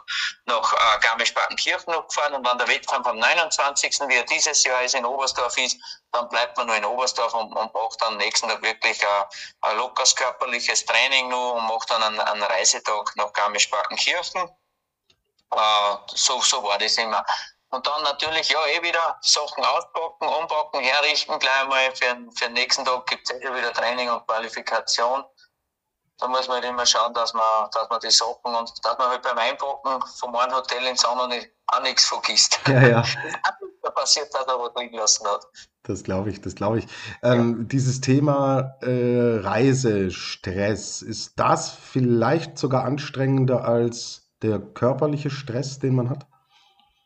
nach 0.44 0.70
äh, 0.74 1.00
Garmisch-Partenkirchen 1.00 1.94
noch 1.94 2.08
gefahren 2.08 2.34
und 2.34 2.46
wenn 2.46 2.58
der 2.58 2.68
Wettkampf 2.68 3.06
am 3.06 3.18
29 3.18 3.85
wie 4.08 4.14
er 4.14 4.24
dieses 4.24 4.64
Jahr 4.64 4.82
ist 4.82 4.94
in 4.94 5.04
Oberstdorf 5.04 5.56
ist, 5.58 5.78
dann 6.12 6.28
bleibt 6.28 6.56
man 6.56 6.66
nur 6.66 6.76
in 6.76 6.84
Oberstdorf 6.84 7.34
und, 7.34 7.52
und 7.52 7.74
macht 7.74 8.00
dann 8.00 8.16
nächsten 8.16 8.48
Tag 8.48 8.62
wirklich 8.62 9.02
ein, 9.06 9.24
ein 9.62 9.76
lockeres 9.76 10.14
körperliches 10.14 10.84
Training 10.84 11.28
nur 11.28 11.54
und 11.54 11.66
macht 11.66 11.90
dann 11.90 12.02
einen, 12.02 12.20
einen 12.20 12.42
Reisetag 12.42 13.14
nach 13.16 13.32
Garmisch-Partenkirchen. 13.32 14.50
Äh, 15.52 15.96
so, 16.08 16.40
so 16.40 16.62
war 16.62 16.78
das 16.78 16.96
immer. 16.98 17.24
Und 17.70 17.86
dann 17.86 18.02
natürlich, 18.04 18.48
ja, 18.48 18.64
eh 18.66 18.82
wieder 18.82 19.18
Sachen 19.22 19.64
auspacken, 19.64 20.28
umpacken, 20.28 20.80
herrichten, 20.80 21.38
gleich 21.38 21.60
einmal 21.62 21.94
für, 21.94 22.16
für 22.36 22.44
den 22.44 22.52
nächsten 22.52 22.84
Tag 22.84 23.06
gibt 23.06 23.28
es 23.28 23.36
eh 23.36 23.54
wieder 23.54 23.72
Training 23.72 24.08
und 24.10 24.26
Qualifikation. 24.26 25.24
Da 26.18 26.28
muss 26.28 26.48
man 26.48 26.56
halt 26.56 26.64
immer 26.64 26.86
schauen, 26.86 27.12
dass 27.12 27.34
man, 27.34 27.70
dass 27.72 27.88
man 27.90 28.00
die 28.00 28.10
Sachen 28.10 28.54
und 28.54 28.72
dass 28.84 28.96
man 28.96 29.08
halt 29.08 29.22
beim 29.22 29.36
Einpacken 29.36 30.02
vom 30.18 30.34
einen 30.36 30.54
Hotel 30.54 30.86
ins 30.86 31.04
andere 31.04 31.50
auch 31.66 31.80
nichts 31.80 32.06
vergisst. 32.06 32.58
Ja, 32.66 32.80
ja. 32.80 33.04
passiert 33.96 34.32
hat, 34.34 34.48
aber 34.48 34.68
drin 34.70 34.92
gelassen 34.92 35.26
hat. 35.26 35.48
Das 35.82 36.04
glaube 36.04 36.30
ich, 36.30 36.40
das 36.40 36.54
glaube 36.54 36.78
ich. 36.78 36.86
Ähm, 37.22 37.56
ja. 37.58 37.64
Dieses 37.64 38.00
Thema 38.00 38.76
äh, 38.82 39.40
Reisestress, 39.40 41.02
ist 41.02 41.32
das 41.36 41.70
vielleicht 41.70 42.58
sogar 42.58 42.84
anstrengender 42.84 43.64
als 43.64 44.28
der 44.42 44.60
körperliche 44.60 45.30
Stress, 45.30 45.78
den 45.78 45.94
man 45.96 46.10
hat? 46.10 46.26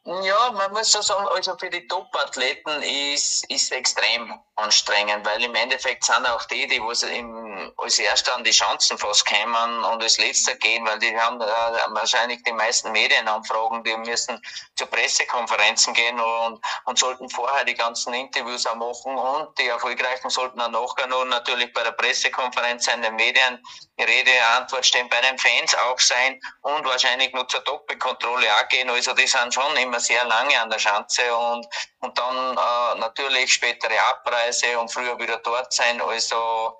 Ja, 0.05 0.53
man 0.53 0.73
muss 0.73 0.91
schon 0.91 1.03
sagen, 1.03 1.27
also 1.35 1.57
für 1.59 1.71
die 1.71 1.87
Top-Athleten 1.87 2.83
ist, 3.15 3.49
ist 3.51 3.71
extrem. 3.71 4.33
Anstrengend, 4.63 5.27
weil 5.27 5.43
im 5.43 5.55
Endeffekt 5.55 6.05
sind 6.05 6.27
auch 6.27 6.45
die, 6.45 6.67
die 6.67 6.81
wo 6.81 6.93
im, 7.07 7.73
als 7.79 7.99
Erster 7.99 8.35
an 8.35 8.45
die 8.45 8.51
Chancen 8.51 8.99
fast 8.99 9.27
kommen 9.27 9.85
und 9.85 10.03
als 10.03 10.19
Letzter 10.19 10.55
gehen, 10.57 10.87
weil 10.87 10.99
die 10.99 11.17
haben 11.19 11.41
äh, 11.41 11.45
wahrscheinlich 11.91 12.43
die 12.45 12.53
meisten 12.53 12.93
Medienanfragen, 12.93 13.83
die 13.85 13.97
müssen 13.97 14.41
zu 14.77 14.87
Pressekonferenzen 14.87 15.95
gehen 15.95 16.21
und, 16.21 16.61
und 16.85 16.99
sollten 16.99 17.29
vorher 17.31 17.65
die 17.65 17.75
ganzen 17.75 18.15
Interviews 18.15 18.67
auch 18.67 18.77
machen 18.77 19.17
und 19.17 19.59
die 19.59 19.69
Erfolgreichen 19.69 20.31
sollten 20.31 20.59
dann 20.59 20.73
nachher 20.73 21.07
noch 21.07 21.25
natürlich 21.25 21.73
bei 21.73 21.83
der 21.83 21.93
Pressekonferenz 21.93 22.87
in 22.89 23.03
den 23.03 23.17
Medien 23.17 23.63
Rede, 23.99 24.31
Antwort 24.57 24.87
stehen, 24.87 25.09
bei 25.09 25.21
den 25.21 25.39
Fans 25.39 25.75
auch 25.75 25.99
sein 25.99 26.41
und 26.63 26.85
wahrscheinlich 26.85 27.33
nur 27.33 27.47
zur 27.49 27.61
Doppelkontrolle 27.61 28.47
auch 28.57 28.69
gehen. 28.69 28.89
Also 28.89 29.13
die 29.13 29.27
sind 29.27 29.53
schon 29.53 29.77
immer 29.77 30.01
sehr 30.01 30.25
lange 30.25 30.61
an 30.61 30.71
der 30.71 30.79
Schanze 30.79 31.23
und, 31.37 31.67
und 32.01 32.17
dann 32.17 32.57
äh, 32.57 32.99
natürlich 32.99 33.53
spätere 33.53 34.01
Abreise 34.09 34.50
und 34.79 34.93
früher 34.93 35.19
wieder 35.19 35.39
dort 35.39 35.73
sein. 35.73 36.01
Also 36.01 36.77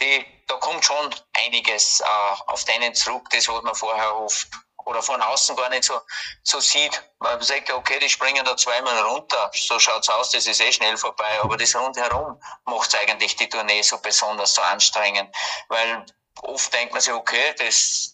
die, 0.00 0.24
da 0.46 0.56
kommt 0.56 0.84
schon 0.84 1.14
einiges 1.34 2.00
äh, 2.00 2.04
auf 2.46 2.64
denen 2.64 2.94
zurück, 2.94 3.28
das 3.30 3.48
was 3.48 3.62
man 3.62 3.74
vorher 3.74 4.16
oft 4.16 4.48
oder 4.86 5.02
von 5.02 5.20
außen 5.20 5.56
gar 5.56 5.70
nicht 5.70 5.84
so, 5.84 6.00
so 6.42 6.60
sieht. 6.60 7.02
Man 7.18 7.40
sagt, 7.40 7.70
okay, 7.70 7.98
die 7.98 8.08
springen 8.08 8.44
da 8.44 8.56
zweimal 8.56 8.98
runter, 9.02 9.50
so 9.54 9.78
schaut's 9.78 10.08
aus, 10.08 10.30
das 10.30 10.46
ist 10.46 10.60
eh 10.60 10.72
schnell 10.72 10.96
vorbei, 10.96 11.40
aber 11.40 11.56
das 11.56 11.74
rundherum 11.74 12.40
macht's 12.66 12.94
eigentlich 12.94 13.36
die 13.36 13.48
Tournee 13.48 13.82
so 13.82 13.98
besonders 13.98 14.54
so 14.54 14.62
anstrengend, 14.62 15.34
weil 15.68 16.04
oft 16.42 16.72
denkt 16.72 16.92
man 16.92 17.00
sich, 17.00 17.14
okay, 17.14 17.54
das, 17.58 18.13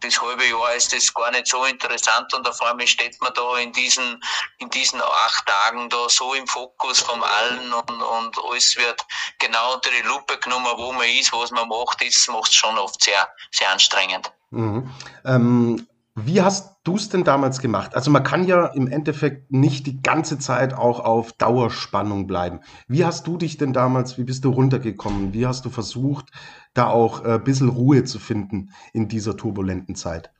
das 0.00 0.20
halbe 0.20 0.46
Jahr 0.46 0.74
ist 0.74 0.92
das 0.92 1.12
gar 1.12 1.30
nicht 1.30 1.46
so 1.46 1.64
interessant 1.64 2.32
und 2.34 2.48
auf 2.48 2.60
einmal 2.62 2.86
steht 2.86 3.20
man 3.20 3.32
da 3.34 3.56
in 3.58 3.72
diesen, 3.72 4.22
in 4.58 4.68
diesen 4.70 5.00
acht 5.00 5.46
Tagen 5.46 5.88
da 5.88 6.08
so 6.08 6.34
im 6.34 6.46
Fokus 6.46 7.00
von 7.00 7.22
allen 7.22 7.72
und, 7.72 7.90
und 7.90 8.38
alles 8.48 8.76
wird 8.76 9.00
genau 9.38 9.74
unter 9.74 9.90
die 9.90 10.06
Lupe 10.06 10.38
genommen, 10.38 10.72
wo 10.76 10.92
man 10.92 11.08
ist, 11.08 11.32
was 11.32 11.50
man 11.50 11.68
macht, 11.68 12.04
das 12.04 12.28
macht 12.28 12.48
es 12.48 12.54
schon 12.54 12.76
oft 12.78 13.02
sehr, 13.02 13.28
sehr 13.52 13.70
anstrengend. 13.70 14.32
Mhm. 14.50 14.90
Ähm, 15.24 15.86
wie 16.18 16.40
hast 16.40 16.76
du 16.84 16.96
es 16.96 17.10
denn 17.10 17.24
damals 17.24 17.60
gemacht? 17.60 17.94
Also 17.94 18.10
man 18.10 18.22
kann 18.22 18.46
ja 18.46 18.68
im 18.68 18.88
Endeffekt 18.88 19.52
nicht 19.52 19.86
die 19.86 20.00
ganze 20.00 20.38
Zeit 20.38 20.72
auch 20.72 21.00
auf 21.00 21.32
Dauerspannung 21.34 22.26
bleiben. 22.26 22.60
Wie 22.88 23.04
hast 23.04 23.26
du 23.26 23.36
dich 23.36 23.58
denn 23.58 23.74
damals, 23.74 24.16
wie 24.16 24.24
bist 24.24 24.42
du 24.42 24.50
runtergekommen? 24.50 25.34
Wie 25.34 25.46
hast 25.46 25.66
du 25.66 25.70
versucht, 25.70 26.30
da 26.76 26.90
auch 26.90 27.24
ein 27.24 27.42
bisschen 27.44 27.68
Ruhe 27.68 28.04
zu 28.04 28.18
finden 28.18 28.74
in 28.92 29.08
dieser 29.08 29.36
turbulenten 29.36 29.96
Zeit? 29.96 30.30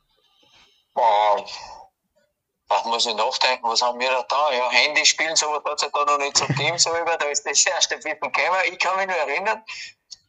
Ach, 2.69 2.83
muss 2.85 3.05
ich 3.05 3.15
nachdenken, 3.15 3.65
was 3.67 3.81
haben 3.81 3.99
wir 3.99 4.09
da 4.09 4.23
da? 4.27 4.51
Ja, 4.51 4.69
Handy 4.69 5.05
spielen, 5.05 5.35
so 5.35 5.47
was 5.47 5.63
hat 5.63 5.81
es 5.81 5.91
da 5.91 6.05
noch 6.05 6.17
nicht 6.17 6.35
zum 6.35 6.47
Team 6.55 6.77
so 6.77 6.89
über, 6.97 7.15
da 7.17 7.25
ist 7.27 7.45
das 7.45 7.65
erste 7.65 7.95
bisschen 7.95 8.19
gekommen. 8.19 8.59
Ich 8.71 8.79
kann 8.79 8.97
mich 8.97 9.07
nur 9.07 9.15
erinnern, 9.15 9.63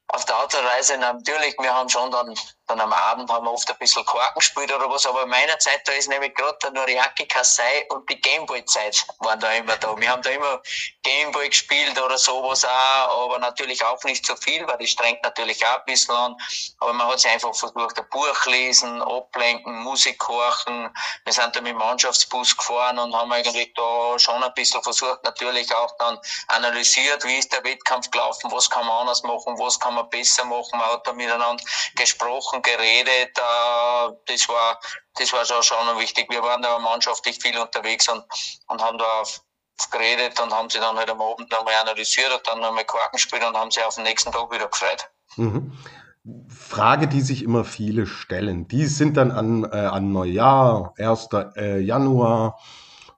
auf 0.08 0.24
der 0.24 0.38
Autoreise 0.38 0.96
natürlich, 0.98 1.56
wir 1.58 1.74
haben 1.74 1.88
schon 1.88 2.10
dann 2.10 2.34
dann 2.68 2.80
am 2.80 2.92
Abend 2.92 3.30
haben 3.32 3.46
wir 3.46 3.52
oft 3.52 3.68
ein 3.70 3.78
bisschen 3.78 4.04
Korken 4.04 4.34
gespielt 4.34 4.72
oder 4.72 4.90
was, 4.90 5.06
aber 5.06 5.22
in 5.22 5.30
meiner 5.30 5.58
Zeit, 5.58 5.80
da 5.86 5.92
ist 5.92 6.08
nämlich 6.08 6.34
gerade 6.34 6.58
der 6.62 6.70
Noriaki 6.72 7.26
Kasai 7.26 7.86
und 7.88 8.08
die 8.10 8.20
Gameboy-Zeit 8.20 9.06
waren 9.20 9.40
da 9.40 9.50
immer 9.52 9.76
da. 9.76 9.98
Wir 9.98 10.10
haben 10.10 10.22
da 10.22 10.30
immer 10.30 10.60
Gameboy 11.02 11.48
gespielt 11.48 11.98
oder 12.00 12.18
sowas 12.18 12.64
auch, 12.64 13.24
aber 13.24 13.38
natürlich 13.38 13.82
auch 13.84 14.02
nicht 14.04 14.24
so 14.26 14.36
viel, 14.36 14.66
weil 14.66 14.76
das 14.78 14.90
strengt 14.90 15.22
natürlich 15.22 15.64
auch 15.66 15.78
ein 15.78 15.84
bisschen 15.86 16.14
an. 16.14 16.36
Aber 16.80 16.92
man 16.92 17.08
hat 17.08 17.20
sich 17.20 17.30
einfach 17.30 17.54
versucht, 17.54 17.98
ein 17.98 18.08
Buch 18.10 18.46
lesen, 18.46 19.00
ablenken, 19.02 19.82
Musik 19.82 20.22
horchen. 20.28 20.94
Wir 21.24 21.32
sind 21.32 21.56
da 21.56 21.60
mit 21.62 21.72
dem 21.72 21.78
Mannschaftsbus 21.78 22.56
gefahren 22.56 22.98
und 22.98 23.14
haben 23.14 23.32
eigentlich 23.32 23.72
da 23.74 24.18
schon 24.18 24.42
ein 24.42 24.52
bisschen 24.54 24.82
versucht, 24.82 25.24
natürlich 25.24 25.74
auch 25.74 25.96
dann 25.98 26.18
analysiert, 26.48 27.24
wie 27.24 27.38
ist 27.38 27.52
der 27.52 27.64
Wettkampf 27.64 28.10
gelaufen, 28.10 28.52
was 28.52 28.68
kann 28.68 28.86
man 28.86 28.98
anders 28.98 29.22
machen, 29.22 29.58
was 29.58 29.80
kann 29.80 29.94
man 29.94 30.08
besser 30.10 30.44
machen. 30.44 30.78
Man 30.78 30.90
hat 30.90 31.06
da 31.06 31.12
miteinander 31.14 31.64
gesprochen 31.96 32.57
Wochen 32.58 32.62
geredet. 32.62 33.36
Äh, 33.38 34.12
das 34.26 34.48
war, 34.48 34.78
das 35.14 35.32
war 35.32 35.62
schon, 35.62 35.76
wichtig. 35.98 36.26
Wir 36.30 36.42
waren 36.42 36.62
da 36.62 36.78
mannschaftlich 36.78 37.38
viel 37.40 37.58
unterwegs 37.58 38.08
und, 38.08 38.22
und 38.68 38.82
haben 38.82 38.98
da 38.98 39.22
geredet 39.92 40.40
und 40.40 40.52
haben 40.52 40.68
sie 40.68 40.78
dann 40.78 40.96
halt 40.96 41.08
am 41.10 41.20
Abend 41.20 41.50
nochmal 41.50 41.74
analysiert 41.80 42.32
und 42.32 42.46
dann 42.46 42.60
nochmal 42.60 42.84
Quarken 42.84 43.16
gespielt 43.16 43.44
und 43.46 43.56
haben 43.56 43.70
sie 43.70 43.82
auf 43.82 43.94
den 43.94 44.04
nächsten 44.04 44.32
Tag 44.32 44.50
wieder 44.50 44.68
gefreut. 44.68 45.08
Mhm. 45.36 45.72
Frage, 46.48 47.06
die 47.06 47.20
sich 47.20 47.42
immer 47.42 47.64
viele 47.64 48.06
stellen. 48.06 48.68
Die 48.68 48.86
sind 48.86 49.16
dann 49.16 49.30
an, 49.30 49.64
äh, 49.64 49.76
an 49.76 50.12
Neujahr, 50.12 50.92
1. 50.98 51.28
Äh, 51.56 51.78
Januar, 51.78 52.58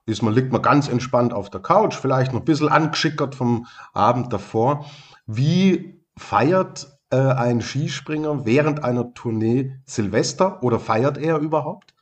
ist 0.05 0.21
man, 0.21 0.33
liegt 0.33 0.51
man 0.51 0.61
ganz 0.61 0.87
entspannt 0.87 1.33
auf 1.33 1.49
der 1.49 1.61
Couch, 1.61 1.95
vielleicht 1.95 2.31
noch 2.31 2.41
ein 2.41 2.45
bisschen 2.45 2.69
angeschickert 2.69 3.35
vom 3.35 3.67
Abend 3.93 4.31
davor. 4.31 4.85
Wie 5.25 6.05
feiert 6.15 6.87
äh, 7.11 7.17
ein 7.17 7.61
Skispringer 7.61 8.45
während 8.45 8.83
einer 8.83 9.13
Tournee 9.13 9.71
Silvester 9.85 10.61
oder 10.63 10.79
feiert 10.79 11.17
er 11.17 11.37
überhaupt? 11.37 11.93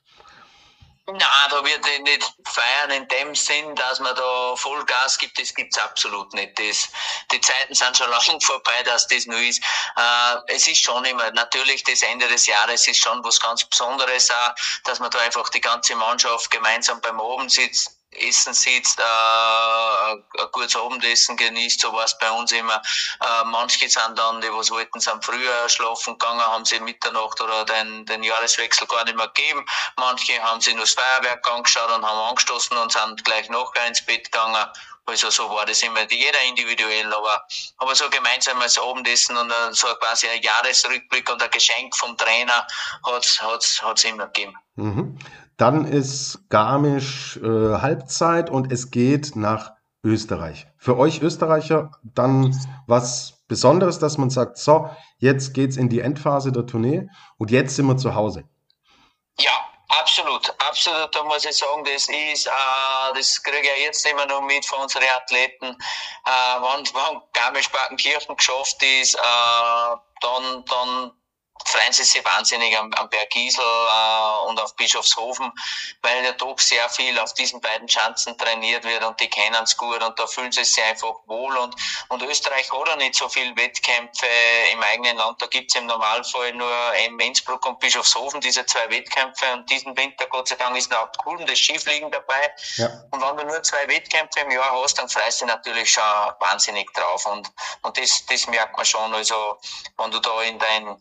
Na, 1.11 1.47
da 1.49 1.63
wird 1.63 1.85
ich 1.87 2.01
nicht 2.01 2.33
feiern 2.45 2.91
in 2.91 3.07
dem 3.07 3.33
Sinn, 3.33 3.75
dass 3.75 3.99
man 3.99 4.15
da 4.15 4.55
Vollgas 4.55 5.17
gibt, 5.17 5.39
das 5.39 5.53
gibt's 5.53 5.77
absolut 5.77 6.33
nicht. 6.33 6.59
Das, 6.59 6.89
die 7.31 7.41
Zeiten 7.41 7.73
sind 7.73 7.97
schon 7.97 8.09
lange 8.11 8.39
vorbei, 8.41 8.83
dass 8.85 9.07
das 9.07 9.25
nur 9.25 9.39
ist. 9.39 9.61
Äh, 9.95 10.35
es 10.47 10.67
ist 10.67 10.83
schon 10.83 11.03
immer, 11.05 11.31
natürlich 11.31 11.83
das 11.83 12.03
Ende 12.03 12.27
des 12.27 12.45
Jahres 12.45 12.87
ist 12.87 13.01
schon 13.01 13.23
was 13.23 13.39
ganz 13.39 13.63
Besonderes 13.63 14.29
auch, 14.29 14.53
dass 14.83 14.99
man 14.99 15.09
da 15.09 15.19
einfach 15.19 15.49
die 15.49 15.61
ganze 15.61 15.95
Mannschaft 15.95 16.51
gemeinsam 16.51 17.01
beim 17.01 17.19
Oben 17.19 17.49
sitzt, 17.49 17.98
Essen 18.11 18.53
sitzt, 18.53 18.99
äh, 18.99 19.03
ein 19.03 20.51
gutes 20.51 20.75
Abendessen 20.75 21.37
genießt, 21.37 21.81
so 21.81 21.93
war 21.93 22.05
es 22.05 22.17
bei 22.17 22.31
uns 22.31 22.51
immer. 22.51 22.81
Äh, 23.21 23.43
manche 23.45 23.87
sind 23.87 24.17
dann, 24.17 24.41
die 24.41 24.51
was 24.51 24.71
wollten, 24.71 24.99
sind 24.99 25.23
früher 25.23 25.69
schlafen 25.69 26.17
gegangen, 26.17 26.41
haben 26.41 26.65
sie 26.65 26.79
Mitternacht 26.79 27.39
oder 27.39 27.65
den, 27.65 28.05
den 28.05 28.23
Jahreswechsel 28.23 28.87
gar 28.87 29.05
nicht 29.05 29.15
mehr 29.15 29.27
gegeben. 29.27 29.65
Manche 29.97 30.41
haben 30.41 30.59
sich 30.59 30.73
nur 30.73 30.85
das 30.85 30.93
Feuerwerk 30.93 31.47
angeschaut 31.49 31.91
und 31.91 32.05
haben 32.05 32.29
angestoßen 32.29 32.75
und 32.77 32.91
sind 32.91 33.23
gleich 33.23 33.47
nachher 33.49 33.87
ins 33.87 34.03
Bett 34.03 34.31
gegangen. 34.31 34.65
Also 35.05 35.29
so 35.31 35.49
war 35.49 35.65
das 35.65 35.81
immer, 35.81 36.01
jeder 36.11 36.41
individuell, 36.43 37.11
aber, 37.11 37.43
aber 37.77 37.95
so 37.95 38.07
gemeinsam 38.11 38.61
als 38.61 38.77
Abendessen 38.77 39.35
und 39.37 39.51
so 39.71 39.87
quasi 39.95 40.27
ein 40.27 40.41
Jahresrückblick 40.41 41.27
und 41.31 41.41
ein 41.41 41.49
Geschenk 41.49 41.95
vom 41.95 42.15
Trainer 42.15 42.67
hat's 43.03 43.41
hat's 43.41 43.81
hat's 43.81 44.03
immer 44.03 44.27
gegeben. 44.27 44.55
Mhm. 44.75 45.17
Dann 45.59 45.83
ist 45.83 46.49
Garmisch 46.49 47.35
äh, 47.43 47.81
Halbzeit 47.81 48.49
und 48.49 48.71
es 48.71 48.91
geht 48.91 49.35
nach 49.35 49.73
Österreich. 50.05 50.67
Für 50.77 50.97
euch 50.97 51.21
Österreicher 51.21 51.91
dann 52.01 52.57
was 52.87 53.43
Besonderes, 53.49 53.99
dass 53.99 54.17
man 54.17 54.29
sagt, 54.29 54.57
so, 54.57 54.89
jetzt 55.17 55.53
geht's 55.53 55.75
in 55.75 55.89
die 55.89 55.99
Endphase 55.99 56.53
der 56.53 56.65
Tournee 56.65 57.09
und 57.37 57.51
jetzt 57.51 57.75
sind 57.75 57.87
wir 57.87 57.97
zu 57.97 58.15
Hause. 58.15 58.45
Ja, 59.37 59.51
absolut, 59.89 60.49
absolut. 60.65 61.13
Da 61.13 61.23
muss 61.23 61.43
ich 61.43 61.57
sagen, 61.57 61.83
das 61.83 62.07
ist, 62.07 62.47
äh, 62.47 63.13
das 63.15 63.43
kriege 63.43 63.67
ich 63.79 63.83
jetzt 63.83 64.09
immer 64.09 64.27
noch 64.27 64.41
mit 64.43 64.65
von 64.65 64.83
unseren 64.83 65.03
Athleten. 65.13 65.65
Äh, 65.65 66.29
wenn, 66.61 66.85
wenn 66.85 67.21
Garmisch-Partenkirchen 67.33 68.37
geschafft 68.37 68.81
ist, 69.01 69.15
äh, 69.15 69.95
dann, 70.21 70.63
dann 70.69 71.11
freuen 71.65 71.93
sie 71.93 72.03
sich 72.03 72.23
wahnsinnig 72.23 72.77
am, 72.77 72.91
am 72.93 73.09
Berg 73.09 73.29
Giesel 73.29 73.63
äh, 73.63 74.47
und 74.47 74.59
auf 74.59 74.75
Bischofshofen, 74.75 75.51
weil 76.01 76.23
ja 76.23 76.31
doch 76.33 76.57
sehr 76.59 76.89
viel 76.89 77.17
auf 77.19 77.33
diesen 77.33 77.61
beiden 77.61 77.87
Schanzen 77.87 78.37
trainiert 78.37 78.83
wird 78.83 79.03
und 79.03 79.19
die 79.19 79.29
kennen 79.29 79.61
es 79.63 79.75
gut 79.77 80.01
und 80.01 80.17
da 80.17 80.27
fühlen 80.27 80.51
sie 80.51 80.63
sich 80.63 80.83
einfach 80.83 81.15
wohl. 81.25 81.55
Und, 81.57 81.75
und 82.09 82.21
Österreich 82.23 82.71
hat 82.71 82.87
ja 82.87 82.95
nicht 82.95 83.15
so 83.15 83.29
viele 83.29 83.55
Wettkämpfe 83.55 84.27
im 84.71 84.81
eigenen 84.81 85.17
Land, 85.17 85.41
da 85.41 85.47
gibt's 85.47 85.75
im 85.75 85.85
Normalfall 85.85 86.53
nur 86.53 86.93
in 87.05 87.19
Innsbruck 87.19 87.65
und 87.65 87.79
Bischofshofen 87.79 88.41
diese 88.41 88.65
zwei 88.65 88.89
Wettkämpfe. 88.89 89.45
Und 89.53 89.69
diesen 89.69 89.95
Winter 89.97 90.25
Gott 90.27 90.47
sei 90.47 90.55
Dank 90.55 90.75
ist 90.77 90.91
noch 90.91 91.09
cool 91.25 91.43
das 91.45 91.59
Skifliegen 91.59 92.11
dabei. 92.11 92.53
Ja. 92.77 92.87
und 93.11 93.21
wenn 93.21 93.37
du 93.37 93.45
nur 93.45 93.63
zwei 93.63 93.87
Wettkämpfe 93.87 94.39
im 94.41 94.51
Jahr 94.51 94.71
hast, 94.81 94.97
dann 94.97 95.09
freust 95.09 95.41
du 95.41 95.45
natürlich 95.45 95.91
schon 95.91 96.03
wahnsinnig 96.39 96.91
drauf. 96.93 97.25
Und, 97.25 97.51
und 97.81 97.97
das, 97.97 98.25
das 98.25 98.47
merkt 98.47 98.75
man 98.75 98.85
schon, 98.85 99.13
also 99.13 99.59
wenn 99.97 100.11
du 100.11 100.19
da 100.19 100.41
in 100.43 100.59
dein 100.59 100.97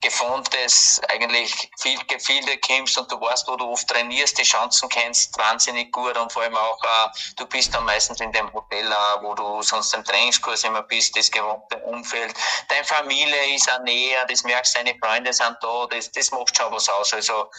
geformtes, 0.00 1.00
eigentlich 1.08 1.70
viel 1.78 1.98
Gefilde 2.06 2.58
kommst 2.58 2.96
und 2.96 3.10
du 3.12 3.20
weißt, 3.20 3.46
wo 3.48 3.56
du 3.56 3.70
oft 3.70 3.86
trainierst, 3.88 4.38
die 4.38 4.42
Chancen 4.42 4.88
kennst, 4.88 5.36
wahnsinnig 5.38 5.92
gut 5.92 6.16
und 6.16 6.32
vor 6.32 6.42
allem 6.42 6.56
auch, 6.56 6.82
äh, 6.82 7.08
du 7.36 7.46
bist 7.46 7.74
dann 7.74 7.84
meistens 7.84 8.20
in 8.20 8.32
dem 8.32 8.50
Hotel, 8.52 8.90
äh, 8.90 9.22
wo 9.22 9.34
du 9.34 9.62
sonst 9.62 9.92
im 9.94 10.04
Trainingskurs 10.04 10.64
immer 10.64 10.82
bist, 10.82 11.16
das 11.16 11.30
gewohnte 11.30 11.76
Umfeld. 11.84 12.34
Deine 12.68 12.84
Familie 12.84 13.54
ist 13.54 13.70
auch 13.70 13.80
näher, 13.80 14.24
das 14.26 14.42
merkst, 14.44 14.76
deine 14.76 14.94
Freunde 15.02 15.32
sind 15.32 15.56
da, 15.60 15.86
das, 15.90 16.10
das 16.10 16.30
macht 16.30 16.56
schon 16.56 16.72
was 16.72 16.88
aus. 16.88 17.12
Also 17.12 17.50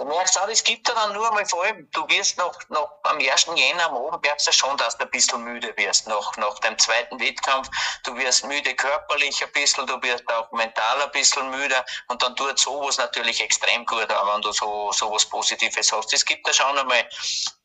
Du 0.00 0.06
merkst 0.06 0.40
auch, 0.40 0.48
es 0.48 0.64
gibt 0.64 0.88
ja 0.88 0.94
dann 0.94 1.12
nur 1.12 1.30
mal 1.30 1.44
vor 1.44 1.62
allem, 1.62 1.86
du 1.92 2.00
wirst 2.08 2.38
noch, 2.38 2.58
noch 2.70 2.90
am 3.02 3.18
1. 3.18 3.48
Jänner 3.54 3.84
am 3.90 3.96
Abend 3.96 4.22
merkst 4.22 4.48
du 4.48 4.52
schon, 4.52 4.74
dass 4.78 4.96
du 4.96 5.04
ein 5.04 5.10
bisschen 5.10 5.44
müde 5.44 5.74
wirst, 5.76 6.08
noch 6.08 6.34
nach 6.38 6.58
dem 6.60 6.78
zweiten 6.78 7.20
Wettkampf. 7.20 7.68
Du 8.04 8.16
wirst 8.16 8.46
müde 8.46 8.74
körperlich 8.74 9.44
ein 9.44 9.52
bisschen, 9.52 9.86
du 9.86 10.00
wirst 10.00 10.26
auch 10.32 10.50
mental 10.52 11.02
ein 11.02 11.10
bisschen 11.10 11.50
müde 11.50 11.74
und 12.08 12.22
dann 12.22 12.34
tut 12.34 12.58
sowas 12.58 12.96
natürlich 12.96 13.42
extrem 13.42 13.84
gut, 13.84 14.10
auch 14.10 14.34
wenn 14.34 14.40
du 14.40 14.52
so, 14.52 14.90
so 14.92 15.12
was 15.12 15.26
Positives 15.26 15.92
hast. 15.92 16.14
Es 16.14 16.24
gibt 16.24 16.48
da 16.48 16.52
schon 16.54 16.78
einmal 16.78 17.06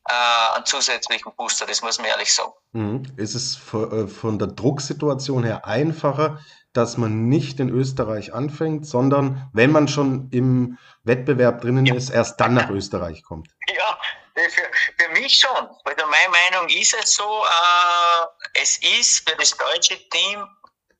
äh, 0.08 0.56
einen 0.56 0.66
zusätzlichen 0.66 1.32
Booster, 1.36 1.64
das 1.64 1.80
muss 1.80 1.96
man 1.96 2.08
ehrlich 2.08 2.34
sagen. 2.34 2.52
Mhm. 2.72 3.14
Ist 3.16 3.34
es 3.34 3.56
äh, 3.72 4.06
von 4.06 4.38
der 4.38 4.48
Drucksituation 4.48 5.42
her 5.42 5.64
einfacher, 5.64 6.38
dass 6.76 6.96
man 6.96 7.28
nicht 7.28 7.60
in 7.60 7.70
Österreich 7.70 8.34
anfängt, 8.34 8.86
sondern 8.86 9.48
wenn 9.52 9.72
man 9.72 9.88
schon 9.88 10.28
im 10.30 10.78
Wettbewerb 11.04 11.60
drinnen 11.60 11.86
ja. 11.86 11.94
ist, 11.94 12.10
erst 12.10 12.40
dann 12.40 12.54
nach 12.54 12.70
Österreich 12.70 13.22
kommt. 13.22 13.48
Ja, 13.68 13.98
für, 14.34 14.70
für 14.98 15.08
mich 15.12 15.38
schon. 15.38 15.68
Weil 15.84 15.96
meine 15.96 16.28
Meinung 16.30 16.68
ist 16.68 16.94
es 16.94 17.14
so, 17.14 17.44
äh, 17.44 18.60
es 18.62 18.78
ist 18.78 19.28
für 19.28 19.36
das 19.36 19.56
deutsche 19.56 19.96
Team 20.10 20.46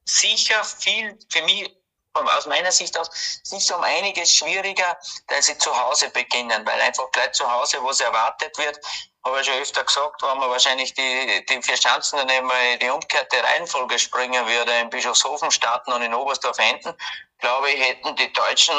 sicher 0.05 0.63
viel, 0.65 1.19
für 1.31 1.43
mich 1.45 1.71
aus 2.15 2.47
meiner 2.47 2.73
Sicht 2.73 2.99
aus, 2.99 3.11
sicher 3.43 3.77
um 3.77 3.85
einiges 3.85 4.35
schwieriger, 4.35 4.97
dass 5.29 5.47
sie 5.47 5.59
zu 5.59 5.71
Hause 5.77 6.09
beginnen, 6.11 6.67
weil 6.67 6.81
einfach 6.81 7.11
gleich 7.13 7.33
zu 7.33 7.51
Hause, 7.51 7.79
wo 7.83 7.91
es 7.91 8.01
erwartet 8.01 8.57
wird, 8.57 8.79
habe 9.27 9.41
ich 9.41 9.47
schon 9.47 9.61
öfter 9.61 9.85
gesagt, 9.85 10.23
wenn 10.23 10.39
man 10.39 10.51
wahrscheinlich 10.51 10.95
die, 10.95 11.45
die 11.47 11.63
vier 11.63 11.75
Chancen 11.75 12.19
dann 12.19 12.31
einmal 12.31 12.79
die 12.79 12.89
umgekehrte 12.89 13.43
Reihenfolge 13.43 13.99
springen 13.99 14.47
würde, 14.47 14.73
in 14.81 14.91
Bischofshofen 14.91 15.51
starten 15.51 15.93
und 15.93 16.03
in 16.03 16.15
Oberstdorf 16.15 16.59
enden, 16.59 16.95
glaube 17.39 17.71
ich, 17.71 17.81
hätten 17.81 18.15
die 18.17 18.33
Deutschen 18.33 18.75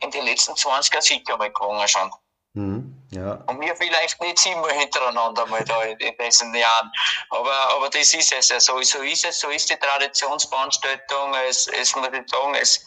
in 0.00 0.10
den 0.10 0.24
letzten 0.24 0.56
20 0.56 0.92
Jahren 0.94 1.02
sicher 1.02 1.36
mal 1.36 1.52
gewonnen 1.52 1.86
schon. 1.88 2.10
Mhm, 2.54 3.02
ja. 3.10 3.32
Und 3.46 3.58
mir 3.58 3.74
vielleicht 3.76 4.20
nicht 4.20 4.38
siebenmal 4.38 4.72
hintereinander 4.72 5.46
mal 5.46 5.64
da 5.64 5.82
in, 5.82 5.98
in 5.98 6.14
diesen 6.18 6.54
Jahren. 6.54 6.90
Aber, 7.30 7.54
aber 7.74 7.88
das 7.88 8.12
ist 8.14 8.32
es 8.32 8.48
ja 8.50 8.60
so. 8.60 8.80
So 8.82 8.98
ist 8.98 9.24
es, 9.24 9.40
so 9.40 9.48
ist 9.48 9.70
die 9.70 9.76
Traditionsveranstaltung. 9.76 11.34
Es, 11.48 11.66
es 11.68 11.96
muss 11.96 12.08
ich 12.08 12.30
sagen, 12.30 12.54
es, 12.54 12.84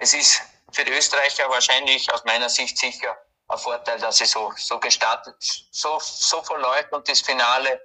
es 0.00 0.14
ist 0.14 0.42
für 0.72 0.84
die 0.84 0.92
Österreicher 0.92 1.48
wahrscheinlich 1.48 2.12
aus 2.12 2.24
meiner 2.24 2.48
Sicht 2.48 2.76
sicher 2.78 3.16
ein 3.50 3.58
Vorteil, 3.58 3.98
dass 3.98 4.20
es 4.20 4.30
so, 4.30 4.52
so 4.56 4.78
gestartet, 4.78 5.36
so, 5.70 5.98
so 6.00 6.42
verläuft 6.42 6.92
und 6.92 7.08
das 7.08 7.20
Finale 7.20 7.80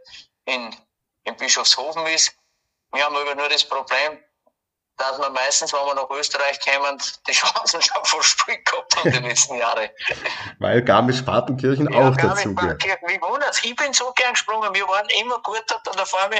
in, 0.46 0.76
in 1.24 1.36
Bischofshofen 1.38 2.06
ist. 2.08 2.34
Wir 2.94 3.04
haben 3.04 3.16
aber 3.16 3.36
nur 3.36 3.50
das 3.50 3.64
Problem, 3.64 4.20
dass 4.98 5.20
wir 5.20 5.30
meistens, 5.30 5.74
wenn 5.74 5.86
wir 5.86 5.96
nach 5.96 6.10
Österreich 6.10 6.58
kommen, 6.62 7.02
die 7.28 7.32
Chancen 7.34 7.82
schon 7.82 8.06
verspielt 8.06 8.66
gehabt 8.66 8.96
haben 8.96 9.12
die 9.12 9.18
letzten 9.28 9.56
Jahre. 9.56 9.92
Weil 10.60 10.82
Garmisch-Partenkirchen 10.82 11.92
ja, 11.92 12.10
auch 12.10 12.16
dazu 12.16 12.56
gehört. 12.56 12.82
Wie 12.84 13.22
wundert's? 13.22 13.62
Ich 13.64 13.76
bin 13.76 13.92
so 13.92 14.14
gern 14.14 14.34
gesprungen, 14.34 14.74
wir 14.74 14.88
waren 14.88 15.08
immer 15.22 15.42
gut 15.42 15.64
dort 15.68 15.88
an 15.90 15.98
der 15.98 16.06
Farbe, 16.06 16.38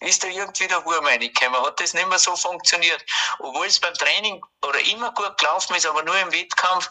ist 0.00 0.22
da 0.22 0.28
irgendwie 0.28 0.68
der 0.68 0.84
Wurm 0.84 1.04
reingekommen. 1.04 1.60
Hat 1.64 1.80
das 1.80 1.94
nicht 1.94 2.08
mehr 2.08 2.18
so 2.18 2.36
funktioniert. 2.36 3.04
Obwohl 3.40 3.66
es 3.66 3.80
beim 3.80 3.94
Training 3.94 4.40
oder 4.64 4.78
immer 4.86 5.10
gut 5.12 5.36
gelaufen 5.38 5.74
ist, 5.74 5.86
aber 5.86 6.04
nur 6.04 6.16
im 6.20 6.30
Wettkampf, 6.30 6.90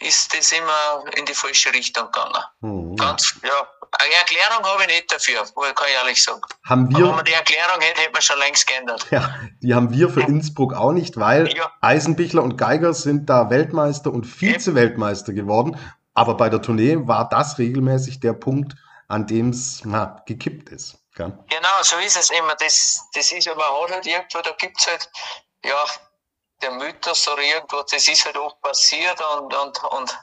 ist 0.00 0.36
das 0.36 0.52
immer 0.52 1.04
in 1.16 1.24
die 1.24 1.34
falsche 1.34 1.72
Richtung 1.72 2.06
gegangen. 2.06 2.42
Mhm. 2.60 2.96
Ganz, 2.96 3.34
ja. 3.42 3.66
Eine 3.90 4.14
Erklärung 4.14 4.66
habe 4.66 4.82
ich 4.82 4.88
nicht 4.88 5.12
dafür, 5.12 5.44
kann 5.54 5.86
ich 5.88 5.94
ehrlich 5.94 6.22
sagen. 6.22 6.42
Haben 6.66 6.90
wir, 6.90 6.98
Aber 6.98 7.08
wenn 7.08 7.16
man 7.16 7.24
die 7.24 7.32
Erklärung 7.32 7.80
hätte, 7.80 8.02
hätte 8.02 8.12
man 8.12 8.20
schon 8.20 8.38
längst 8.38 8.66
geändert. 8.66 9.06
Ja, 9.10 9.34
die 9.62 9.74
haben 9.74 9.90
wir 9.90 10.10
für 10.10 10.20
Innsbruck 10.20 10.74
auch 10.74 10.92
nicht, 10.92 11.18
weil 11.18 11.48
ja. 11.56 11.72
Eisenbichler 11.80 12.42
und 12.42 12.58
Geiger 12.58 12.92
sind 12.92 13.30
da 13.30 13.48
Weltmeister 13.48 14.12
und 14.12 14.26
Vize-Weltmeister 14.26 15.32
geworden. 15.32 15.78
Aber 16.12 16.36
bei 16.36 16.50
der 16.50 16.60
Tournee 16.60 16.98
war 17.00 17.28
das 17.28 17.58
regelmäßig 17.58 18.20
der 18.20 18.34
Punkt, 18.34 18.74
an 19.08 19.26
dem 19.26 19.50
es 19.50 19.82
gekippt 20.26 20.68
ist. 20.68 20.98
Gell? 21.14 21.32
Genau, 21.48 21.82
so 21.82 21.96
ist 21.96 22.16
es 22.16 22.30
immer. 22.30 22.54
Das, 22.56 23.08
das 23.14 23.32
ist, 23.32 23.48
aber 23.48 23.64
halt 23.90 24.06
irgendwo, 24.06 24.40
da 24.40 24.50
gibt 24.58 24.78
es 24.78 24.86
halt, 24.86 25.10
ja, 25.64 25.84
der 26.62 26.72
Mythos 26.72 27.28
oder 27.28 27.42
irgendwo, 27.42 27.82
das 27.82 28.08
ist 28.08 28.24
halt 28.24 28.36
oft 28.36 28.60
passiert 28.60 29.20
und, 29.20 29.54
und, 29.54 29.84
und 29.84 30.18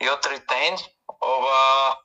ja, 0.00 0.16
tritt 0.16 0.48
ein. 0.48 0.78
Aber, 1.20 2.00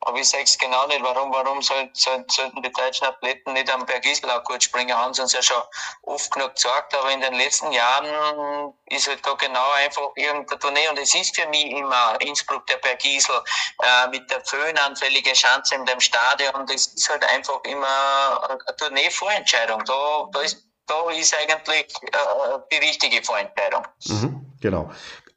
aber 0.00 0.18
ich 0.18 0.28
sage 0.28 0.44
es 0.44 0.58
genau 0.58 0.86
nicht, 0.88 1.02
warum, 1.02 1.32
warum 1.32 1.62
soll, 1.62 1.88
soll, 1.94 2.24
sollten 2.28 2.60
die 2.60 2.72
deutschen 2.72 3.06
Athleten 3.06 3.52
nicht 3.52 3.70
am 3.70 3.86
Bergisel 3.86 4.30
auch 4.30 4.42
gut 4.44 4.62
springen, 4.62 4.96
haben 4.96 5.14
sie 5.14 5.22
uns 5.22 5.32
ja 5.32 5.42
schon 5.42 5.62
oft 6.02 6.30
genug 6.32 6.54
gesagt, 6.54 6.94
aber 6.94 7.10
in 7.12 7.20
den 7.20 7.34
letzten 7.34 7.70
Jahren 7.70 8.74
ist 8.86 9.08
halt 9.08 9.24
da 9.24 9.34
genau 9.34 9.70
einfach 9.72 10.10
irgendein 10.16 10.58
Tournee 10.58 10.88
und 10.88 10.98
es 10.98 11.14
ist 11.14 11.36
für 11.36 11.46
mich 11.48 11.66
immer 11.66 12.20
Innsbruck 12.20 12.66
der 12.66 12.78
Bergisel 12.78 13.40
äh, 13.82 14.08
mit 14.08 14.28
der 14.30 14.44
föhnanfälligen 14.44 15.34
Schanze 15.34 15.76
in 15.76 15.86
dem 15.86 16.00
Stadion, 16.00 16.66
das 16.66 16.88
ist 16.88 17.08
halt 17.08 17.24
einfach 17.24 17.62
immer 17.64 18.50
eine 18.50 18.76
Tournee-Vorentscheidung. 18.76 19.84
Da, 19.84 20.26
da 20.32 20.40
ist 20.40 20.71
da 20.86 21.10
ist 21.10 21.34
eigentlich 21.34 21.86
äh, 22.02 22.58
die 22.72 22.76
richtige 22.76 23.22
Vorentscheidung. 23.22 23.86
Mhm, 24.08 24.46
genau. 24.60 24.90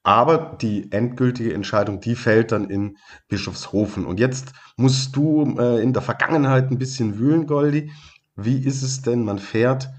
Aber 0.03 0.37
die 0.37 0.91
endgültige 0.91 1.53
Entscheidung, 1.53 1.99
die 1.99 2.15
fällt 2.15 2.51
dann 2.51 2.69
in 2.69 2.97
Bischofshofen. 3.27 4.05
Und 4.05 4.19
jetzt 4.19 4.49
musst 4.77 5.15
du 5.15 5.57
äh, 5.59 5.81
in 5.81 5.93
der 5.93 6.03
Vergangenheit 6.03 6.69
ein 6.69 6.77
bisschen 6.77 7.17
wühlen, 7.17 7.47
Goldi. 7.47 7.91
Wie 8.35 8.63
ist 8.63 8.83
es 8.83 9.01
denn, 9.01 9.25
man 9.25 9.39
fährt 9.39 9.89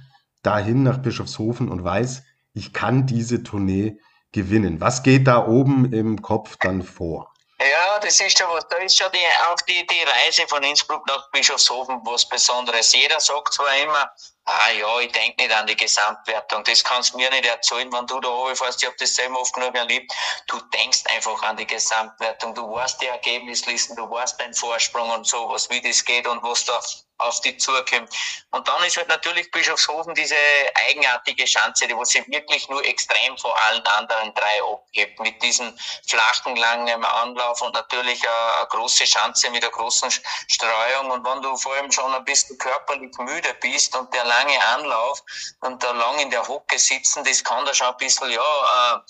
dahin 0.42 0.84
nach 0.84 0.98
Bischofshofen 0.98 1.68
und 1.68 1.82
weiß, 1.82 2.22
ich 2.54 2.72
kann 2.72 3.06
diese 3.06 3.42
Tournee 3.42 3.98
gewinnen. 4.32 4.80
Was 4.80 5.02
geht 5.02 5.26
da 5.26 5.46
oben 5.46 5.92
im 5.92 6.22
Kopf 6.22 6.56
dann 6.60 6.82
vor? 6.82 7.32
Ja, 7.58 7.98
das 8.00 8.20
ist 8.20 8.38
schon 8.38 8.46
was. 8.52 8.68
Da 8.68 8.76
ist 8.76 8.96
schon 8.96 9.10
die, 9.12 9.18
auch 9.50 9.60
die, 9.62 9.86
die 9.86 10.02
Reise 10.02 10.46
von 10.46 10.62
Innsbruck 10.62 11.06
nach 11.08 11.30
Bischofshofen 11.32 12.00
was 12.04 12.28
Besonderes. 12.28 12.92
Jeder 12.92 13.18
sagt 13.18 13.54
zwar 13.54 13.74
immer, 13.82 14.10
ah 14.46 14.70
ja, 14.70 15.00
ich 15.00 15.12
denke 15.12 15.42
nicht 15.42 15.54
an 15.54 15.66
die 15.66 15.76
Gesamtwertung. 15.76 16.64
Das 16.64 16.82
kannst 16.82 17.12
du 17.12 17.18
mir 17.18 17.30
nicht 17.30 17.46
erzählen, 17.46 17.92
wenn 17.92 18.06
du 18.06 18.20
da 18.20 18.28
oben 18.28 18.56
fährst. 18.56 18.82
Ich 18.82 18.86
habe 18.86 18.96
das 18.98 19.14
selber 19.14 19.40
oft 19.40 19.52
genug 19.52 19.74
erlebt. 19.74 20.12
Du 20.46 20.60
denkst 20.72 21.04
einfach 21.14 21.42
an 21.42 21.56
die 21.56 21.66
Gesamtwertung. 21.66 22.54
Du 22.54 22.72
weißt 22.72 23.00
die 23.02 23.06
Ergebnislisten, 23.06 23.96
du 23.96 24.08
weißt 24.08 24.40
deinen 24.40 24.54
Vorsprung 24.54 25.10
und 25.10 25.26
sowas, 25.26 25.68
wie 25.70 25.80
das 25.80 26.04
geht 26.04 26.26
und 26.26 26.42
was 26.42 26.64
da 26.64 26.80
auf 27.18 27.40
die 27.40 27.56
zukommt. 27.56 28.10
Und 28.50 28.68
dann 28.68 28.82
ist 28.84 28.96
halt 28.96 29.08
natürlich 29.08 29.50
Bischofshofen 29.50 30.14
diese 30.14 30.36
eigenartige 30.88 31.46
Schanze, 31.46 31.86
die 31.86 31.96
wo 31.96 32.04
sie 32.04 32.24
wirklich 32.28 32.68
nur 32.68 32.84
extrem 32.84 33.36
vor 33.38 33.56
allen 33.64 33.86
anderen 33.86 34.34
drei 34.34 34.62
abhebt, 34.62 35.18
mit 35.20 35.42
diesem 35.42 35.76
flachen, 36.08 36.56
langen 36.56 37.04
Anlauf 37.04 37.60
und 37.62 37.74
natürlich 37.74 38.22
eine, 38.22 38.66
große 38.68 39.06
Schanze 39.06 39.50
mit 39.50 39.62
einer 39.62 39.72
großen 39.72 40.10
Streuung. 40.48 41.10
Und 41.10 41.24
wenn 41.24 41.42
du 41.42 41.56
vor 41.56 41.74
allem 41.74 41.90
schon 41.90 42.14
ein 42.14 42.24
bisschen 42.24 42.58
körperlich 42.58 43.16
müde 43.18 43.54
bist 43.60 43.96
und 43.96 44.12
der 44.12 44.24
lange 44.24 44.64
Anlauf 44.66 45.22
und 45.60 45.82
da 45.82 45.92
lang 45.92 46.18
in 46.18 46.30
der 46.30 46.46
Hocke 46.46 46.78
sitzen, 46.78 47.24
das 47.24 47.42
kann 47.42 47.64
da 47.64 47.74
schon 47.74 47.88
ein 47.88 47.96
bisschen, 47.96 48.30
ja, 48.30 49.04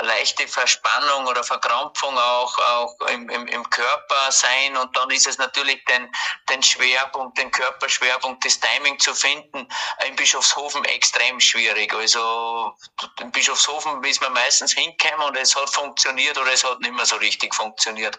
eine 0.00 0.08
leichte 0.08 0.48
Verspannung 0.48 1.26
oder 1.26 1.44
Verkrampfung 1.44 2.16
auch, 2.16 2.58
auch 2.58 3.00
im, 3.08 3.28
im, 3.28 3.46
im 3.46 3.70
Körper 3.70 4.30
sein. 4.30 4.76
Und 4.76 4.96
dann 4.96 5.10
ist 5.10 5.26
es 5.26 5.38
natürlich 5.38 5.84
den, 5.84 6.10
den 6.48 6.62
Schwerpunkt, 6.62 7.38
den 7.38 7.49
Körperschwerpunkt, 7.50 8.44
das 8.44 8.58
Timing 8.60 8.98
zu 8.98 9.14
finden, 9.14 9.68
in 10.06 10.16
Bischofshofen 10.16 10.84
extrem 10.84 11.40
schwierig. 11.40 11.92
Also 11.94 12.74
in 13.20 13.30
Bischofshofen 13.30 14.02
ist 14.04 14.20
man 14.20 14.32
meistens 14.32 14.72
hingekommen 14.72 15.28
und 15.28 15.36
es 15.36 15.54
hat 15.54 15.70
funktioniert 15.70 16.36
oder 16.38 16.52
es 16.52 16.64
hat 16.64 16.80
nicht 16.80 16.92
mehr 16.94 17.06
so 17.06 17.16
richtig 17.16 17.54
funktioniert. 17.54 18.16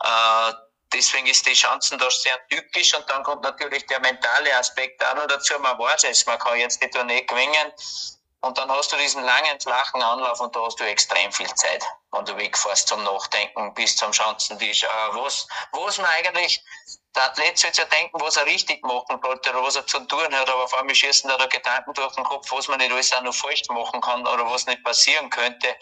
Äh, 0.00 0.52
deswegen 0.92 1.26
ist 1.26 1.46
die 1.46 1.54
Chancen 1.54 1.98
da 1.98 2.10
sehr 2.10 2.38
typisch 2.48 2.94
und 2.94 3.08
dann 3.08 3.22
kommt 3.22 3.42
natürlich 3.42 3.86
der 3.86 4.00
mentale 4.00 4.56
Aspekt 4.56 5.04
auch 5.04 5.14
noch 5.14 5.26
dazu. 5.26 5.58
Man 5.58 5.78
weiß 5.78 6.04
es, 6.04 6.26
man 6.26 6.38
kann 6.38 6.58
jetzt 6.58 6.82
die 6.82 6.90
Tournee 6.90 7.22
gewinnen 7.22 7.72
und 8.40 8.56
dann 8.56 8.70
hast 8.70 8.92
du 8.92 8.96
diesen 8.96 9.24
langen, 9.24 9.60
flachen 9.60 10.00
Anlauf 10.00 10.40
und 10.40 10.54
da 10.54 10.64
hast 10.64 10.78
du 10.78 10.84
extrem 10.84 11.32
viel 11.32 11.52
Zeit, 11.54 11.84
wenn 12.12 12.24
du 12.24 12.36
wegfährst 12.36 12.86
zum 12.88 13.02
Nachdenken 13.02 13.74
bis 13.74 13.96
zum 13.96 14.12
Schanzentisch. 14.12 14.84
Äh, 14.84 14.88
was, 15.12 15.46
was 15.72 15.98
man 15.98 16.06
eigentlich, 16.06 16.62
der 17.16 17.24
Athlet 17.26 17.58
soll 17.58 17.70
ja 17.74 17.84
denken, 17.84 18.20
was 18.20 18.36
er 18.36 18.46
richtig 18.46 18.82
machen 18.84 19.18
sollte 19.22 19.50
oder 19.50 19.62
was 19.62 19.76
er 19.76 19.86
zu 19.86 19.98
tun 20.00 20.34
hat, 20.34 20.48
aber 20.48 20.68
vor 20.68 20.78
allem 20.78 20.94
schießen 20.94 21.28
da, 21.28 21.36
da 21.36 21.46
Gedanken 21.46 21.92
durch 21.94 22.14
den 22.14 22.24
Kopf, 22.24 22.50
was 22.52 22.68
man 22.68 22.78
nicht 22.78 22.92
alles 22.92 23.12
auch 23.12 23.22
noch 23.22 23.34
falsch 23.34 23.62
machen 23.70 24.00
kann 24.00 24.26
oder 24.26 24.48
was 24.50 24.66
nicht 24.66 24.84
passieren 24.84 25.30
könnte. 25.30 25.74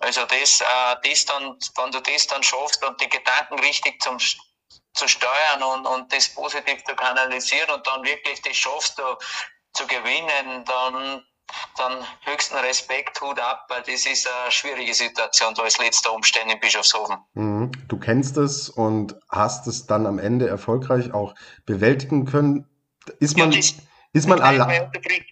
Also 0.00 0.24
das, 0.26 0.60
äh, 0.60 0.96
das 1.02 1.24
dann, 1.24 1.58
wenn 1.76 1.90
du 1.90 2.00
das 2.00 2.26
dann 2.26 2.42
schaffst 2.42 2.84
und 2.84 3.00
die 3.00 3.08
Gedanken 3.08 3.58
richtig 3.60 4.00
zum 4.02 4.18
zu 4.96 5.06
steuern 5.06 5.62
und, 5.62 5.86
und 5.86 6.12
das 6.12 6.28
positiv 6.34 6.82
zu 6.84 6.96
kanalisieren 6.96 7.70
und 7.70 7.86
dann 7.86 8.02
wirklich 8.02 8.40
das 8.42 8.56
schaffst 8.56 8.98
du 8.98 9.16
zu 9.74 9.86
gewinnen, 9.86 10.64
dann 10.64 11.26
dann 11.76 12.04
höchsten 12.22 12.56
Respekt, 12.56 13.20
Hut 13.20 13.38
ab, 13.38 13.66
weil 13.68 13.82
das 13.82 14.06
ist 14.06 14.28
eine 14.28 14.50
schwierige 14.50 14.94
Situation, 14.94 15.54
da 15.54 15.62
als 15.62 15.78
letzter 15.78 16.12
Umstände 16.12 16.54
in 16.54 16.60
Bischofshofen. 16.60 17.16
Mhm. 17.34 17.72
Du 17.88 17.98
kennst 17.98 18.36
es 18.36 18.68
und 18.68 19.14
hast 19.30 19.66
es 19.66 19.86
dann 19.86 20.06
am 20.06 20.18
Ende 20.18 20.48
erfolgreich 20.48 21.12
auch 21.12 21.34
bewältigen 21.64 22.24
können. 22.24 22.68
Ist 23.20 23.36
man, 23.36 23.52
ja, 23.52 23.58
das, 23.58 23.74
ist 24.12 24.28
man 24.28 24.40
allein? 24.40 24.90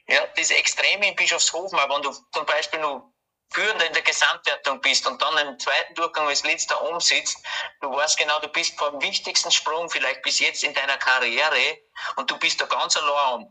Ja, 0.08 0.20
das 0.36 0.50
Extreme 0.50 1.08
in 1.08 1.16
Bischofshofen, 1.16 1.78
aber 1.78 1.96
wenn 1.96 2.02
du 2.02 2.12
zum 2.12 2.46
Beispiel 2.46 2.80
nur 2.80 3.12
Führender 3.50 3.86
in 3.86 3.92
der 3.92 4.02
Gesamtwertung 4.02 4.80
bist 4.80 5.06
und 5.06 5.20
dann 5.22 5.46
im 5.46 5.58
zweiten 5.58 5.94
Durchgang 5.94 6.26
als 6.26 6.44
letzter 6.44 6.90
umsitzt, 6.90 7.38
du 7.80 7.90
weißt 7.90 8.18
genau, 8.18 8.38
du 8.40 8.48
bist 8.48 8.76
vor 8.78 8.90
dem 8.90 9.00
wichtigsten 9.02 9.50
Sprung 9.50 9.88
vielleicht 9.88 10.22
bis 10.22 10.40
jetzt 10.40 10.64
in 10.64 10.74
deiner 10.74 10.96
Karriere 10.96 11.78
und 12.16 12.30
du 12.30 12.38
bist 12.38 12.60
da 12.60 12.66
ganz 12.66 12.96
allein. 12.96 13.46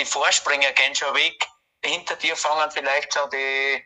Die 0.00 0.04
Vorspringer 0.04 0.72
gehen 0.72 0.94
schon 0.94 1.14
weg 1.14 1.46
hinter 1.84 2.16
dir 2.16 2.34
fangen 2.34 2.70
vielleicht 2.70 3.12
so 3.12 3.20
die, 3.32 3.84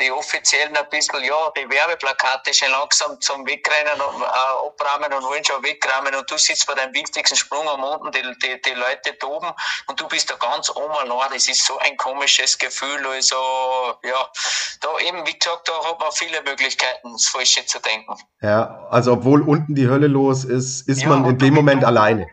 die 0.00 0.10
offiziellen 0.10 0.76
ein 0.76 0.88
bisschen, 0.90 1.22
ja, 1.22 1.36
die 1.56 1.70
Werbeplakate 1.70 2.52
schon 2.52 2.70
langsam 2.70 3.20
zum 3.20 3.46
Wegrennen 3.46 4.00
und, 4.00 4.22
äh, 4.22 4.66
abrahmen 4.66 5.12
und 5.12 5.24
wollen 5.24 5.44
schon 5.44 5.62
wegrahmen 5.62 6.14
und 6.14 6.28
du 6.30 6.36
sitzt 6.36 6.66
bei 6.66 6.74
deinem 6.74 6.94
wichtigsten 6.94 7.36
Sprung 7.36 7.68
am 7.68 7.84
unten, 7.84 8.10
die, 8.10 8.22
die, 8.42 8.60
die 8.60 8.74
Leute 8.74 9.16
toben 9.18 9.50
und 9.86 10.00
du 10.00 10.08
bist 10.08 10.30
da 10.30 10.34
ganz 10.36 10.68
oben 10.70 10.94
allein. 10.94 11.30
Das 11.32 11.48
ist 11.48 11.64
so 11.64 11.78
ein 11.78 11.96
komisches 11.96 12.58
Gefühl. 12.58 13.06
Also, 13.06 13.36
ja, 14.02 14.28
da 14.80 14.98
eben, 15.06 15.26
wie 15.26 15.38
gesagt, 15.38 15.68
da 15.68 15.84
hat 15.84 16.00
man 16.00 16.10
viele 16.12 16.42
Möglichkeiten, 16.42 17.12
das 17.12 17.26
Falsche 17.26 17.64
zu 17.66 17.78
denken. 17.80 18.16
Ja, 18.40 18.86
also 18.90 19.12
obwohl 19.12 19.42
unten 19.42 19.74
die 19.74 19.88
Hölle 19.88 20.08
los 20.08 20.44
ist, 20.44 20.88
ist 20.88 21.02
ja, 21.02 21.08
man 21.08 21.24
in 21.24 21.38
dem 21.38 21.54
Moment 21.54 21.84
alleine. 21.84 22.26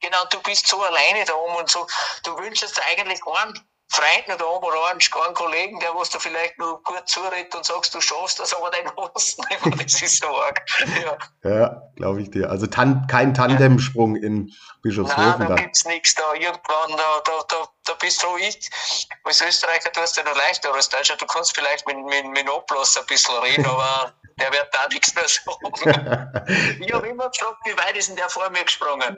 Genau, 0.00 0.18
du 0.30 0.38
bist 0.42 0.68
so 0.68 0.80
alleine 0.82 1.24
da 1.24 1.34
oben 1.34 1.56
und 1.56 1.70
so, 1.70 1.86
du 2.24 2.36
wünschst 2.38 2.80
eigentlich 2.90 3.20
einen 3.26 3.54
Freund 3.88 4.26
noch 4.28 4.36
da 4.36 4.44
oben 4.44 4.66
oder 4.66 4.86
einen, 4.90 5.00
einen 5.00 5.34
Kollegen, 5.34 5.78
der 5.78 5.94
was 5.94 6.10
du 6.10 6.18
vielleicht 6.18 6.58
nur 6.58 6.82
gut 6.82 7.02
zuredet 7.06 7.54
und 7.54 7.64
sagst, 7.64 7.94
du 7.94 8.00
schaffst 8.00 8.40
das, 8.40 8.54
aber 8.54 8.70
dein 8.70 8.90
Host 8.96 9.38
nicht. 9.38 9.60
Das 9.84 10.02
ist 10.02 10.22
so 10.22 10.26
arg. 10.26 10.62
Ja, 11.42 11.50
ja 11.50 11.82
glaube 11.96 12.22
ich 12.22 12.30
dir. 12.30 12.50
Also 12.50 12.66
tan 12.66 13.06
kein 13.06 13.34
Tandemsprung 13.34 14.16
in 14.16 14.52
Bischofshofen. 14.82 15.38
Nein, 15.38 15.48
da 15.48 15.54
gibt 15.54 15.76
es 15.76 15.84
nichts 15.84 16.14
da. 16.14 16.32
Irgendwann, 16.34 16.96
da, 16.96 17.20
da, 17.24 17.32
da, 17.48 17.68
da 17.84 17.94
bist 17.94 18.22
du 18.22 18.36
ich. 18.38 18.70
Als 19.24 19.40
Österreicher 19.40 19.92
tust 19.92 20.16
du 20.16 20.22
ja 20.22 20.28
noch 20.28 20.36
leichter 20.36 20.72
als 20.72 20.88
Deutscher. 20.88 21.16
Du 21.16 21.26
kannst 21.26 21.54
vielleicht 21.54 21.86
mit, 21.86 21.96
mit, 21.96 22.26
mit 22.26 22.50
Oblass 22.50 22.96
ein 22.96 23.06
bisschen 23.06 23.36
reden, 23.42 23.66
aber 23.66 24.12
der 24.40 24.52
wird 24.52 24.68
da 24.72 24.88
nichts 24.88 25.14
mehr 25.14 25.28
sagen. 25.28 26.40
ich 26.80 26.92
habe 26.92 27.08
immer 27.08 27.28
gefragt, 27.30 27.58
wie 27.64 27.76
weit 27.76 27.96
ist 27.96 28.08
denn 28.08 28.16
der 28.16 28.28
vor 28.28 28.48
mir 28.50 28.64
gesprungen? 28.64 29.16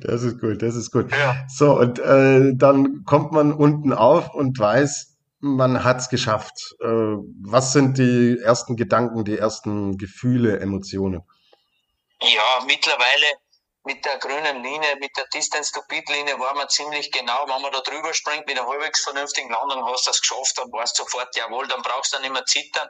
Das 0.00 0.22
ist 0.22 0.40
gut, 0.40 0.60
das 0.60 0.74
ist 0.74 0.90
gut. 0.90 1.10
Ja. 1.12 1.46
So, 1.48 1.78
und 1.78 1.98
äh, 2.00 2.52
dann 2.54 3.04
kommt 3.04 3.32
man 3.32 3.52
unten 3.52 3.92
auf 3.92 4.34
und 4.34 4.58
weiß, 4.58 5.16
man 5.38 5.84
hat's 5.84 6.08
geschafft. 6.08 6.74
Äh, 6.80 6.86
was 6.86 7.72
sind 7.72 7.98
die 7.98 8.38
ersten 8.42 8.76
Gedanken, 8.76 9.24
die 9.24 9.38
ersten 9.38 9.98
Gefühle, 9.98 10.58
Emotionen? 10.58 11.22
Ja, 12.20 12.64
mittlerweile 12.66 13.26
mit 13.84 14.04
der 14.04 14.18
grünen 14.18 14.62
Linie, 14.62 14.96
mit 15.00 15.10
der 15.16 15.26
Distance 15.34 15.72
to 15.72 15.80
Beat 15.88 16.08
Linie 16.08 16.38
war 16.38 16.54
man 16.54 16.68
ziemlich 16.68 17.10
genau, 17.10 17.44
wenn 17.48 17.60
man 17.62 17.72
da 17.72 17.80
drüber 17.80 18.14
springt 18.14 18.46
mit 18.46 18.56
einer 18.56 18.68
halbwegs 18.68 19.02
vernünftigen 19.02 19.50
Landung, 19.50 19.84
hast 19.86 20.06
du 20.06 20.10
das 20.10 20.20
geschafft, 20.20 20.58
dann 20.58 20.70
weißt 20.70 20.98
du 20.98 21.02
sofort, 21.02 21.34
jawohl, 21.36 21.66
dann 21.66 21.82
brauchst 21.82 22.14
du 22.14 22.20
nicht 22.20 22.32
mehr 22.32 22.44
zittern. 22.44 22.88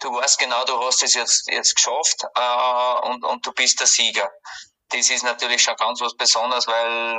Du 0.00 0.12
weißt 0.12 0.38
genau, 0.38 0.64
du 0.64 0.78
hast 0.80 1.02
es 1.02 1.14
jetzt, 1.14 1.50
jetzt 1.50 1.74
geschafft, 1.76 2.24
äh, 2.34 3.08
und, 3.08 3.24
und 3.24 3.46
du 3.46 3.52
bist 3.52 3.80
der 3.80 3.86
Sieger 3.86 4.30
das 4.94 5.10
ist 5.10 5.24
natürlich 5.24 5.62
schon 5.62 5.76
ganz 5.76 6.00
was 6.00 6.16
Besonderes, 6.16 6.66
weil 6.68 7.18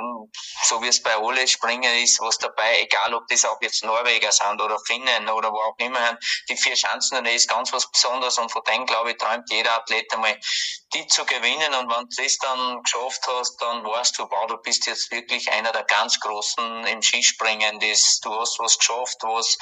so 0.64 0.82
wie 0.82 0.88
es 0.88 1.02
bei 1.02 1.16
alle 1.16 1.48
Springen 1.48 1.94
ist, 2.02 2.20
was 2.22 2.38
dabei, 2.38 2.82
egal 2.82 3.14
ob 3.14 3.28
das 3.28 3.44
auch 3.46 3.58
jetzt 3.62 3.84
Norweger 3.84 4.32
sind 4.32 4.62
oder 4.62 4.80
Finnen 4.86 5.30
oder 5.30 5.52
wo 5.52 5.58
auch 5.58 5.76
immer, 5.78 6.18
die 6.48 6.56
vier 6.56 6.76
Chancen, 6.76 7.24
das 7.24 7.34
ist 7.34 7.50
ganz 7.50 7.74
was 7.74 7.90
Besonderes 7.92 8.38
und 8.38 8.52
von 8.52 8.64
dem, 8.64 8.86
glaube 8.86 9.12
ich, 9.12 9.18
träumt 9.18 9.50
jeder 9.50 9.76
Athlet 9.76 10.12
einmal, 10.14 10.40
die 10.94 11.06
zu 11.08 11.26
gewinnen. 11.26 11.74
Und 11.74 11.92
wenn 11.92 12.08
du 12.08 12.24
das 12.24 12.38
dann 12.38 12.82
geschafft 12.84 13.28
hast, 13.28 13.58
dann 13.62 13.84
weißt 13.84 14.18
du, 14.20 14.24
wow, 14.30 14.48
du 14.48 14.58
bist 14.58 14.88
jetzt 14.88 15.12
wirklich 15.12 15.52
einer 15.52 15.72
der 15.72 15.84
ganz 15.84 16.20
Großen 16.20 16.86
im 16.86 17.02
Skispringen, 17.02 17.80
das, 17.80 18.20
du 18.22 18.34
hast 18.40 18.58
was 18.60 18.78
geschafft, 18.78 19.18
was 19.24 19.58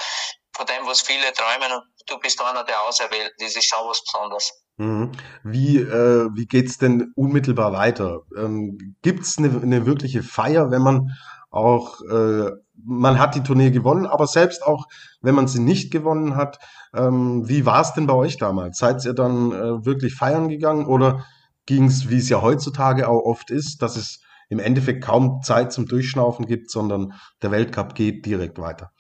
von 0.56 0.66
dem, 0.68 0.86
was 0.86 1.02
viele 1.02 1.34
träumen 1.34 1.72
und 1.72 1.84
du 2.06 2.20
bist 2.20 2.40
einer 2.40 2.64
der 2.64 2.82
Auserwählten, 2.84 3.34
das 3.40 3.56
ist 3.56 3.68
schon 3.68 3.88
was 3.88 4.04
Besonderes. 4.04 4.63
Mhm. 4.78 5.12
Wie, 5.44 5.78
äh, 5.78 6.30
wie 6.34 6.46
geht's 6.46 6.78
denn 6.78 7.12
unmittelbar 7.16 7.74
weiter? 7.74 8.22
Ähm, 8.36 8.96
gibt's 9.02 9.38
eine, 9.38 9.62
eine 9.62 9.86
wirkliche 9.86 10.24
Feier, 10.24 10.72
wenn 10.72 10.82
man 10.82 11.12
auch, 11.52 12.02
äh, 12.02 12.50
man 12.84 13.20
hat 13.20 13.36
die 13.36 13.44
Tournee 13.44 13.70
gewonnen, 13.70 14.08
aber 14.08 14.26
selbst 14.26 14.64
auch, 14.64 14.86
wenn 15.22 15.36
man 15.36 15.48
sie 15.48 15.60
nicht 15.60 15.92
gewonnen 15.92 16.36
hat, 16.36 16.58
ähm, 16.96 17.48
wie 17.48 17.66
war's 17.68 17.94
denn 17.94 18.08
bei 18.08 18.16
euch 18.16 18.38
damals? 18.38 18.80
Seid 18.80 19.06
ihr 19.06 19.14
dann 19.14 19.52
äh, 19.52 19.86
wirklich 19.86 20.16
feiern 20.16 20.50
gegangen 20.50 20.88
oder 20.88 21.24
ging's, 21.68 22.10
wie 22.10 22.18
es 22.18 22.30
ja 22.30 22.42
heutzutage 22.42 23.08
auch 23.08 23.22
oft 23.24 23.52
ist, 23.52 23.84
dass 23.84 23.96
es 23.96 24.22
im 24.50 24.60
Endeffekt 24.60 25.04
kaum 25.04 25.42
Zeit 25.44 25.72
zum 25.72 25.86
Durchschnaufen 25.86 26.46
gibt, 26.48 26.72
sondern 26.72 27.14
der 27.44 27.52
Weltcup 27.52 27.94
geht 27.94 28.26
direkt 28.26 28.58
weiter? 28.58 28.92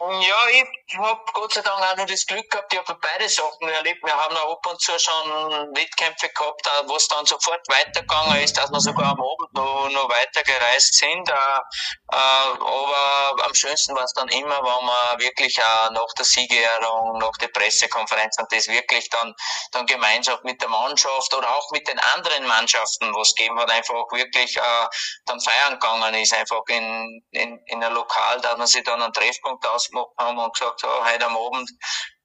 Ja, 0.00 0.48
ich 0.50 0.98
habe 0.98 1.20
Gott 1.32 1.54
sei 1.54 1.60
Dank 1.62 1.80
auch 1.80 1.96
noch 1.96 2.04
das 2.04 2.26
Glück 2.26 2.50
gehabt, 2.50 2.72
ich 2.72 2.78
habe 2.80 2.98
beide 3.00 3.28
Sachen 3.28 3.68
erlebt. 3.68 4.04
Wir 4.04 4.12
haben 4.16 4.36
auch 4.36 4.56
ab 4.56 4.66
und 4.66 4.80
zu 4.80 4.98
schon 4.98 5.30
Wettkämpfe 5.72 6.28
gehabt, 6.30 6.68
wo 6.86 6.96
es 6.96 7.06
dann 7.06 7.24
sofort 7.24 7.60
weitergegangen 7.68 8.42
ist, 8.42 8.56
dass 8.56 8.70
wir 8.72 8.80
sogar 8.80 9.12
am 9.12 9.20
Abend 9.20 9.54
noch, 9.54 9.88
noch 9.90 10.10
weitergereist 10.10 10.94
sind. 10.94 11.30
Äh, 11.30 11.32
äh, 11.32 12.16
aber 12.16 13.44
am 13.44 13.54
schönsten 13.54 13.94
war 13.94 14.02
es 14.02 14.12
dann 14.14 14.28
immer, 14.28 14.56
wenn 14.62 14.84
wir 14.84 15.24
wirklich 15.26 15.62
auch 15.62 15.90
nach 15.92 16.12
der 16.18 16.24
Siegerehrung, 16.24 17.18
nach 17.18 17.36
der 17.40 17.48
Pressekonferenz 17.48 18.36
und 18.40 18.50
das 18.50 18.66
wirklich 18.66 19.08
dann, 19.10 19.32
dann 19.70 19.86
gemeinsam 19.86 20.40
mit 20.42 20.60
der 20.60 20.70
Mannschaft 20.70 21.32
oder 21.34 21.48
auch 21.56 21.70
mit 21.70 21.86
den 21.86 22.00
anderen 22.16 22.46
Mannschaften, 22.48 23.14
was 23.14 23.32
gegeben 23.36 23.60
hat, 23.60 23.70
einfach 23.70 24.10
wirklich 24.10 24.56
äh, 24.56 24.86
dann 25.26 25.40
feiern 25.40 25.78
gegangen 25.78 26.14
ist, 26.14 26.34
einfach 26.34 26.62
in, 26.66 27.22
in, 27.30 27.60
in 27.66 27.84
ein 27.84 27.92
Lokal, 27.92 28.40
da 28.40 28.56
man 28.56 28.66
sich 28.66 28.82
dann 28.82 29.00
einen 29.00 29.12
Treffpunkt 29.12 29.64
aus 29.68 29.83
gemacht 29.90 30.10
haben 30.18 30.38
und 30.38 30.54
gesagt, 30.54 30.80
so, 30.80 30.88
heute 31.04 31.26
am 31.26 31.36
Abend, 31.36 31.70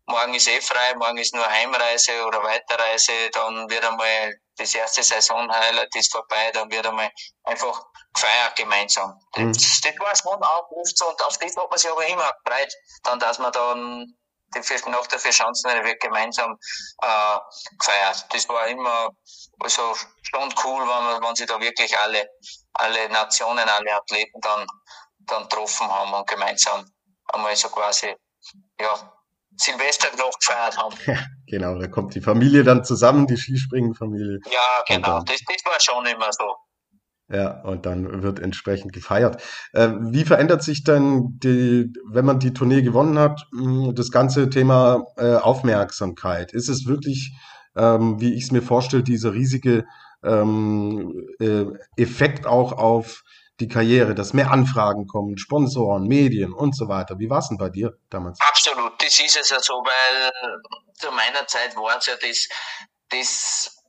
morgen 0.05 0.33
ist 0.33 0.47
eh 0.47 0.61
frei, 0.61 0.95
morgen 0.95 1.17
ist 1.17 1.33
nur 1.33 1.47
Heimreise 1.47 2.25
oder 2.25 2.43
Weiterreise, 2.43 3.29
dann 3.31 3.69
wird 3.69 3.85
einmal 3.85 4.33
das 4.57 4.75
erste 4.75 5.03
Saisonhighlight 5.03 5.95
ist 5.95 6.11
vorbei, 6.11 6.51
dann 6.51 6.69
wird 6.69 6.85
einmal 6.85 7.09
einfach 7.43 7.81
gefeiert 8.13 8.55
gemeinsam. 8.55 9.13
Mhm. 9.35 9.53
Das, 9.53 9.81
das 9.81 9.93
war 9.99 10.15
schon 10.15 10.43
auch 10.43 10.69
oft 10.71 10.97
so 10.97 11.07
und 11.07 11.21
auf 11.23 11.37
das 11.37 11.55
hat 11.55 11.69
man 11.69 11.77
sich 11.79 11.91
aber 11.91 12.05
immer 12.07 12.31
gefreut, 12.43 12.73
dann, 13.03 13.19
dass 13.19 13.39
man 13.39 13.51
dann 13.51 14.15
die, 14.55 14.89
nach 14.89 15.07
der 15.07 15.19
Vierschanzenrennen 15.19 15.85
wird 15.85 16.01
gemeinsam 16.01 16.57
äh, 17.01 17.37
gefeiert. 17.77 18.25
Das 18.31 18.49
war 18.49 18.67
immer 18.67 19.09
also 19.59 19.95
schon 20.23 20.53
cool, 20.63 20.81
wenn, 20.81 21.03
man, 21.03 21.23
wenn 21.23 21.35
sie 21.35 21.45
da 21.45 21.59
wirklich 21.59 21.97
alle, 21.97 22.27
alle 22.73 23.09
Nationen, 23.09 23.67
alle 23.67 23.95
Athleten 23.95 24.39
dann, 24.41 24.65
dann 25.19 25.43
getroffen 25.43 25.87
haben 25.91 26.13
und 26.13 26.27
gemeinsam 26.27 26.85
einmal 27.33 27.55
so 27.55 27.69
quasi, 27.69 28.07
ja, 28.79 29.13
Silvester 29.57 30.07
noch 30.17 30.37
gefeiert 30.39 30.77
haben. 30.77 30.95
Ja, 31.05 31.17
genau, 31.47 31.79
da 31.79 31.87
kommt 31.87 32.15
die 32.15 32.21
Familie 32.21 32.63
dann 32.63 32.83
zusammen, 32.83 33.27
die 33.27 33.37
Skispringen-Familie. 33.37 34.39
Ja, 34.45 34.83
genau, 34.87 35.21
das, 35.21 35.39
das 35.47 35.65
war 35.65 35.79
schon 35.79 36.05
immer 36.05 36.31
so. 36.31 36.55
Ja, 37.31 37.61
und 37.61 37.85
dann 37.85 38.23
wird 38.23 38.39
entsprechend 38.39 38.91
gefeiert. 38.91 39.43
Äh, 39.73 39.89
wie 39.99 40.25
verändert 40.25 40.63
sich 40.63 40.83
denn 40.83 41.37
die, 41.43 41.93
wenn 42.11 42.25
man 42.25 42.39
die 42.39 42.53
Tournee 42.53 42.81
gewonnen 42.81 43.19
hat, 43.19 43.45
hm, 43.51 43.93
das 43.93 44.09
ganze 44.09 44.49
Thema 44.49 45.05
äh, 45.15 45.35
Aufmerksamkeit? 45.35 46.53
Ist 46.53 46.69
es 46.69 46.87
wirklich, 46.87 47.33
ähm, 47.75 48.19
wie 48.19 48.33
ich 48.33 48.45
es 48.45 48.51
mir 48.51 48.63
vorstelle, 48.63 49.03
dieser 49.03 49.33
riesige 49.33 49.85
ähm, 50.23 51.27
äh, 51.39 51.65
Effekt 51.97 52.47
auch 52.47 52.71
auf 52.71 53.23
die 53.59 53.67
Karriere, 53.67 54.15
dass 54.15 54.33
mehr 54.33 54.51
Anfragen 54.51 55.07
kommen, 55.07 55.37
Sponsoren, 55.37 56.07
Medien 56.07 56.53
und 56.53 56.75
so 56.75 56.87
weiter. 56.87 57.19
Wie 57.19 57.29
war 57.29 57.39
es 57.39 57.49
denn 57.49 57.57
bei 57.57 57.69
dir 57.69 57.97
damals? 58.09 58.39
Absolut, 58.47 59.01
das 59.01 59.19
ist 59.19 59.37
es 59.37 59.49
ja 59.49 59.59
so, 59.59 59.73
weil 59.73 60.31
zu 60.95 61.11
meiner 61.11 61.45
Zeit 61.47 61.75
war 61.75 61.97
es 61.97 62.05
ja 62.05 62.15
das, 62.15 62.47
das 63.09 63.83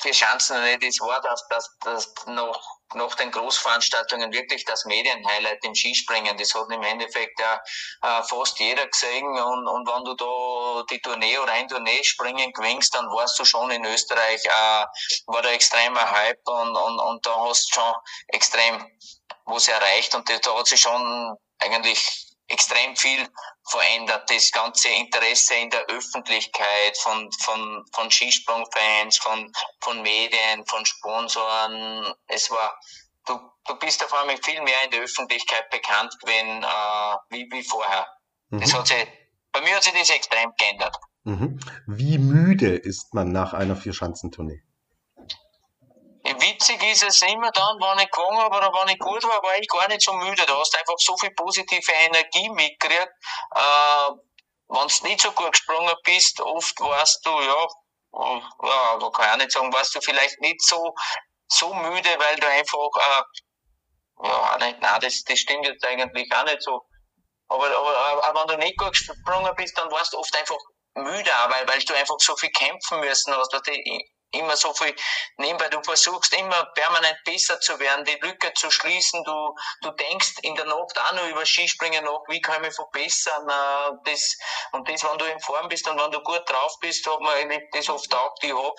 für 0.00 0.10
Chancen 0.10 0.56
das 0.80 1.00
war 1.00 1.20
das, 1.20 1.46
das, 1.48 1.76
das 1.80 2.26
noch 2.26 2.77
nach 2.94 3.14
den 3.16 3.30
Großveranstaltungen 3.30 4.32
wirklich 4.32 4.64
das 4.64 4.84
Medienhighlight 4.84 5.64
im 5.64 5.74
Skispringen. 5.74 6.36
Das 6.36 6.54
hat 6.54 6.70
im 6.70 6.82
Endeffekt 6.82 7.38
ja 7.40 7.60
äh, 8.02 8.22
fast 8.22 8.58
jeder 8.58 8.86
gesehen. 8.86 9.26
Und, 9.26 9.66
und 9.66 9.88
wenn 9.88 10.04
du 10.04 10.14
da 10.14 10.84
die 10.90 11.00
Tournee 11.00 11.38
oder 11.38 11.52
ein 11.52 11.68
Tournee 11.68 12.02
springen 12.02 12.52
gewinnst, 12.52 12.94
dann 12.94 13.06
warst 13.06 13.38
du 13.38 13.44
schon 13.44 13.70
in 13.70 13.84
Österreich, 13.84 14.44
äh, 14.44 14.86
war 15.26 15.42
da 15.42 15.50
extremer 15.50 16.10
Hype 16.10 16.46
und, 16.46 16.76
und, 16.76 17.00
und 17.00 17.26
da 17.26 17.36
hast 17.44 17.68
du 17.70 17.80
schon 17.80 17.94
extrem 18.28 18.86
was 19.44 19.68
erreicht. 19.68 20.14
Und 20.14 20.28
da 20.28 20.58
hat 20.58 20.66
sich 20.66 20.80
schon 20.80 21.36
eigentlich 21.58 22.27
extrem 22.48 22.96
viel 22.96 23.28
verändert. 23.68 24.28
Das 24.30 24.50
ganze 24.50 24.88
Interesse 24.88 25.54
in 25.54 25.70
der 25.70 25.84
Öffentlichkeit 25.86 26.96
von, 26.98 27.30
von, 27.40 27.84
von 27.92 28.10
Skisprungfans, 28.10 29.18
von, 29.18 29.52
von 29.80 30.02
Medien, 30.02 30.64
von 30.66 30.84
Sponsoren. 30.84 32.12
Es 32.26 32.50
war, 32.50 32.78
du, 33.26 33.38
du 33.66 33.78
bist 33.78 34.02
auf 34.04 34.12
einmal 34.14 34.38
viel 34.42 34.60
mehr 34.62 34.84
in 34.84 34.90
der 34.90 35.02
Öffentlichkeit 35.02 35.68
bekannt 35.70 36.14
gewesen, 36.20 36.62
äh, 36.62 37.16
wie, 37.30 37.48
wie 37.50 37.62
vorher. 37.62 38.06
Mhm. 38.50 38.60
Das 38.60 38.74
hat 38.74 38.86
sich, 38.86 39.06
bei 39.52 39.60
mir 39.60 39.76
hat 39.76 39.82
sich 39.82 39.92
das 39.92 40.10
extrem 40.10 40.52
geändert. 40.58 40.96
Mhm. 41.24 41.60
Wie 41.86 42.18
müde 42.18 42.74
ist 42.74 43.12
man 43.12 43.32
nach 43.32 43.52
einer 43.52 43.76
Vierschanzentournee? 43.76 44.62
Witzig 46.36 46.82
ist 46.82 47.02
es 47.02 47.22
immer 47.22 47.50
dann, 47.52 47.76
wenn 47.78 48.04
ich 48.04 48.10
gewonnen 48.10 48.38
habe 48.38 48.56
oder 48.56 48.72
wenn 48.72 48.88
ich 48.88 48.98
gut 48.98 49.22
war, 49.24 49.42
war 49.42 49.56
ich 49.58 49.68
gar 49.68 49.88
nicht 49.88 50.02
so 50.02 50.12
müde. 50.12 50.44
Da 50.46 50.58
hast 50.58 50.74
du 50.74 50.78
einfach 50.78 50.98
so 50.98 51.16
viel 51.16 51.30
positive 51.30 51.92
Energie 51.92 52.48
mitgekriegt. 52.50 53.08
Äh, 53.54 54.10
wenn 54.68 54.88
du 54.88 55.08
nicht 55.08 55.20
so 55.20 55.32
gut 55.32 55.52
gesprungen 55.52 55.94
bist, 56.04 56.40
oft 56.40 56.78
warst 56.80 57.24
du, 57.24 57.30
ja, 57.30 57.66
ja, 58.12 58.80
aber 58.92 59.10
kann 59.12 59.26
ich 59.26 59.32
auch 59.32 59.36
nicht 59.36 59.52
sagen, 59.52 59.72
warst 59.72 59.94
du 59.94 60.00
vielleicht 60.00 60.40
nicht 60.40 60.60
so, 60.62 60.94
so 61.48 61.72
müde, 61.72 62.10
weil 62.18 62.36
du 62.36 62.46
einfach, 62.46 62.88
äh, 62.96 64.28
ja, 64.28 64.58
nicht, 64.58 64.80
nein, 64.80 65.00
das, 65.00 65.22
das 65.24 65.38
stimmt 65.38 65.66
jetzt 65.66 65.86
eigentlich 65.86 66.32
auch 66.34 66.44
nicht 66.44 66.62
so. 66.62 66.82
Aber, 67.48 67.66
aber, 67.66 68.24
aber 68.24 68.40
wenn 68.40 68.58
du 68.58 68.64
nicht 68.64 68.76
gut 68.76 68.90
gesprungen 68.90 69.54
bist, 69.56 69.76
dann 69.78 69.90
warst 69.90 70.12
du 70.12 70.18
oft 70.18 70.36
einfach 70.36 70.58
müde, 70.94 71.30
weil, 71.48 71.66
weil 71.66 71.80
du 71.80 71.94
einfach 71.94 72.16
so 72.18 72.36
viel 72.36 72.50
kämpfen 72.50 73.00
müssen 73.00 73.34
hast. 73.34 73.52
Weißt 73.52 73.66
du, 73.66 73.72
immer 74.32 74.56
so 74.56 74.72
viel 74.74 74.94
nebenbei. 75.36 75.68
Du 75.68 75.82
versuchst 75.82 76.34
immer 76.34 76.66
permanent 76.74 77.18
besser 77.24 77.58
zu 77.60 77.78
werden, 77.78 78.04
die 78.04 78.18
Lücke 78.20 78.52
zu 78.54 78.70
schließen. 78.70 79.24
Du, 79.24 79.54
du 79.82 79.90
denkst 79.92 80.34
in 80.42 80.54
der 80.54 80.66
Nacht 80.66 80.98
auch 80.98 81.12
noch 81.12 81.28
über 81.28 81.46
Skispringen 81.46 82.04
nach, 82.04 82.20
wie 82.28 82.40
kann 82.40 82.56
ich 82.56 82.68
mich 82.68 82.74
verbessern. 82.74 83.48
Äh, 83.48 84.10
das, 84.10 84.36
und 84.72 84.88
das, 84.88 85.02
wenn 85.04 85.18
du 85.18 85.24
in 85.24 85.40
Form 85.40 85.68
bist 85.68 85.88
und 85.88 85.98
wenn 85.98 86.10
du 86.10 86.20
gut 86.20 86.42
drauf 86.48 86.74
bist, 86.80 87.06
hat 87.06 87.20
man 87.20 87.34
eigentlich 87.34 87.62
das 87.72 87.88
oft 87.88 88.14
auch, 88.14 88.34
ich 88.42 88.52
hab, 88.52 88.74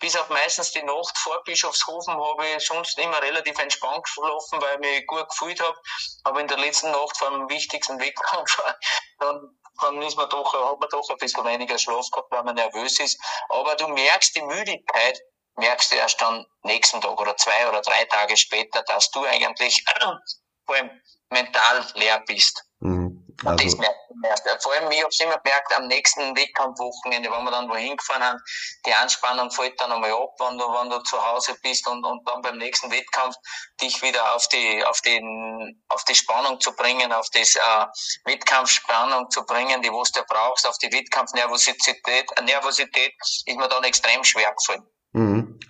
bis 0.00 0.16
auf 0.16 0.28
meistens 0.30 0.72
die 0.72 0.82
Nacht 0.82 1.16
vor 1.18 1.42
Bischofshofen 1.44 2.14
habe 2.14 2.46
ich 2.48 2.66
sonst 2.66 2.98
immer 2.98 3.22
relativ 3.22 3.58
entspannt 3.58 4.04
geschlafen, 4.04 4.60
weil 4.60 4.74
ich 4.74 4.80
mich 4.80 5.06
gut 5.06 5.28
gefühlt 5.28 5.60
habe. 5.60 5.78
Aber 6.24 6.40
in 6.40 6.48
der 6.48 6.58
letzten 6.58 6.90
Nacht 6.90 7.16
vor 7.16 7.30
dem 7.30 7.48
wichtigsten 7.48 8.00
Wettkampf, 8.00 8.60
dann 9.18 9.58
dann 9.80 10.02
ist 10.02 10.16
man 10.16 10.28
doch, 10.28 10.52
hat 10.52 10.80
man 10.80 10.88
doch 10.90 11.08
ein 11.08 11.16
bisschen 11.18 11.44
weniger 11.44 11.78
Schlaf 11.78 12.10
gehabt, 12.10 12.30
weil 12.32 12.42
man 12.42 12.56
nervös 12.56 12.98
ist. 12.98 13.20
Aber 13.48 13.74
du 13.76 13.88
merkst 13.88 14.34
die 14.34 14.42
Müdigkeit, 14.42 15.20
merkst 15.56 15.92
du 15.92 15.96
erst 15.96 16.20
dann 16.20 16.44
nächsten 16.62 17.00
Tag 17.00 17.20
oder 17.20 17.36
zwei 17.36 17.68
oder 17.68 17.80
drei 17.80 18.04
Tage 18.06 18.36
später, 18.36 18.82
dass 18.82 19.10
du 19.10 19.24
eigentlich 19.24 19.84
vor 20.66 20.74
allem 20.74 20.90
mental 21.30 21.86
leer 21.94 22.22
bist. 22.26 22.64
Mhm. 22.80 23.07
Also. 23.44 23.50
Und 23.50 23.64
das 23.64 23.76
merkt 23.76 24.10
man 24.10 24.30
erst. 24.30 24.62
Vor 24.62 24.72
allem, 24.72 24.90
ich 24.90 24.98
habe 24.98 25.10
es 25.10 25.20
immer 25.20 25.38
gemerkt, 25.38 25.72
am 25.76 25.86
nächsten 25.86 26.36
Wettkampfwochenende, 26.36 27.30
wenn 27.30 27.44
wir 27.44 27.50
dann 27.52 27.68
wohin 27.68 27.96
gefahren 27.96 28.24
haben, 28.24 28.38
die 28.84 28.92
Anspannung 28.92 29.50
fällt 29.50 29.80
dann 29.80 29.92
einmal 29.92 30.12
ab, 30.12 30.34
wenn 30.38 30.58
du, 30.58 30.64
wenn 30.64 30.90
du 30.90 30.98
zu 31.04 31.24
Hause 31.24 31.56
bist 31.62 31.86
und, 31.86 32.04
und 32.04 32.28
dann 32.28 32.42
beim 32.42 32.58
nächsten 32.58 32.90
Wettkampf 32.90 33.36
dich 33.80 34.02
wieder 34.02 34.34
auf 34.34 34.48
die, 34.48 34.84
auf 34.84 35.00
den, 35.02 35.84
auf 35.88 36.04
die 36.04 36.16
Spannung 36.16 36.60
zu 36.60 36.74
bringen, 36.74 37.12
auf 37.12 37.28
das, 37.30 37.54
äh, 37.54 37.86
Wettkampfspannung 38.24 39.30
zu 39.30 39.44
bringen, 39.44 39.82
die 39.82 39.90
was 39.90 40.10
du 40.10 40.22
brauchst, 40.28 40.66
auf 40.66 40.78
die 40.78 40.92
Wettkampfnervosität, 40.92 42.28
Nervosität, 42.42 43.14
ist 43.20 43.56
mir 43.56 43.68
dann 43.68 43.84
extrem 43.84 44.24
schwer 44.24 44.52
gefallen. 44.54 44.84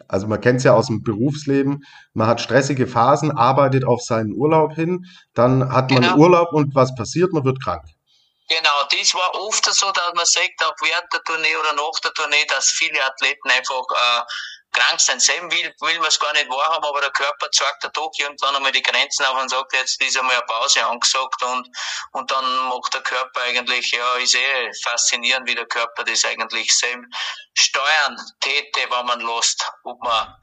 Also 0.08 0.26
man 0.26 0.40
kennt 0.40 0.58
es 0.58 0.64
ja 0.64 0.74
aus 0.74 0.86
dem 0.86 1.02
Berufsleben, 1.02 1.84
man 2.14 2.26
hat 2.26 2.40
stressige 2.40 2.86
Phasen, 2.86 3.30
arbeitet 3.30 3.84
auf 3.84 4.02
seinen 4.02 4.32
Urlaub 4.32 4.74
hin, 4.74 5.04
dann 5.34 5.72
hat 5.72 5.90
man 5.90 6.02
genau. 6.02 6.16
Urlaub 6.16 6.52
und 6.52 6.74
was 6.74 6.94
passiert, 6.94 7.32
man 7.32 7.44
wird 7.44 7.62
krank. 7.62 7.84
Genau, 8.48 8.82
das 8.90 9.14
war 9.14 9.34
oft 9.34 9.64
so, 9.66 9.92
dass 9.92 10.14
man 10.14 10.24
sagt, 10.24 10.64
auch 10.64 10.74
während 10.80 11.12
der 11.12 11.22
Tournee 11.22 11.54
oder 11.54 11.74
nach 11.74 12.00
der 12.02 12.12
Tournee, 12.14 12.46
dass 12.48 12.70
viele 12.70 13.04
Athleten 13.04 13.50
einfach 13.50 13.84
äh, 13.90 14.22
krank 14.72 15.00
sein. 15.00 15.20
Selben 15.20 15.50
will, 15.50 15.74
will 15.80 15.98
man 15.98 16.08
es 16.08 16.18
gar 16.18 16.32
nicht 16.32 16.48
wahrhaben, 16.48 16.84
aber 16.84 17.00
der 17.00 17.10
Körper 17.10 17.50
zeigt 17.50 17.84
da 17.84 17.88
doch 17.88 18.10
irgendwann 18.18 18.56
einmal 18.56 18.72
die 18.72 18.82
Grenzen 18.82 19.24
auf 19.26 19.40
und 19.40 19.48
sagt, 19.48 19.72
jetzt 19.72 20.00
ist 20.02 20.18
einmal 20.18 20.36
eine 20.36 20.46
Pause 20.46 20.84
angesagt 20.86 21.42
und, 21.42 21.68
und 22.12 22.30
dann 22.30 22.68
macht 22.68 22.94
der 22.94 23.02
Körper 23.02 23.42
eigentlich, 23.42 23.90
ja, 23.92 24.14
ist 24.14 24.34
eh 24.34 24.70
faszinierend, 24.82 25.48
wie 25.48 25.54
der 25.54 25.66
Körper 25.66 26.04
das 26.04 26.24
eigentlich 26.24 26.76
selber 26.76 27.06
steuern 27.54 28.16
täte, 28.40 28.80
wenn 28.90 29.06
man 29.06 29.20
lässt, 29.20 29.64
ob 29.84 30.00
man, 30.02 30.34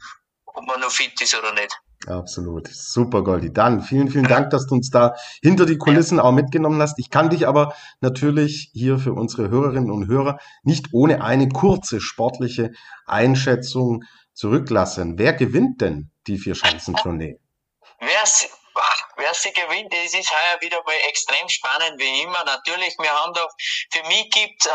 ob 0.46 0.66
man 0.66 0.80
noch 0.80 0.92
fit 0.92 1.20
ist 1.22 1.36
oder 1.36 1.52
nicht. 1.54 1.76
Absolut. 2.08 2.68
Super, 2.68 3.24
Goldi. 3.24 3.52
Dann 3.52 3.82
vielen, 3.82 4.10
vielen 4.10 4.28
Dank, 4.28 4.52
dass 4.52 4.68
du 4.68 4.76
uns 4.76 4.90
da 4.90 5.16
hinter 5.42 5.66
die 5.66 5.78
Kulissen 5.78 6.20
auch 6.20 6.32
mitgenommen 6.32 6.82
hast. 6.82 7.00
Ich 7.00 7.10
kann 7.10 7.30
dich 7.30 7.48
aber 7.48 7.74
natürlich 8.00 8.70
hier 8.74 9.00
für 9.00 9.14
unsere 9.14 9.50
Hörerinnen 9.50 9.90
und 9.90 10.08
Hörer 10.08 10.40
nicht 10.64 10.88
ohne 10.92 11.24
eine 11.24 11.50
kurze 11.50 12.02
sportliche 12.02 12.72
Einschätzung 13.08 14.04
zurücklassen. 14.34 15.18
Wer 15.18 15.34
gewinnt 15.34 15.82
denn 15.82 16.12
die 16.28 16.38
Vier-Schanzentournee? 16.38 17.40
Wer, 18.00 18.24
wer 19.18 19.34
sie 19.34 19.54
gewinnt, 19.54 19.94
das 19.94 20.14
ist 20.14 20.30
heuer 20.32 20.62
wieder 20.62 20.84
mal 20.86 20.96
extrem 21.08 21.48
spannend 21.48 22.00
wie 22.00 22.22
immer. 22.22 22.44
Natürlich, 22.44 22.96
wir 23.00 23.12
haben 23.12 23.34
da, 23.34 23.48
für 23.92 24.04
mich 24.08 24.30
gibt 24.30 24.66
äh, 24.66 24.70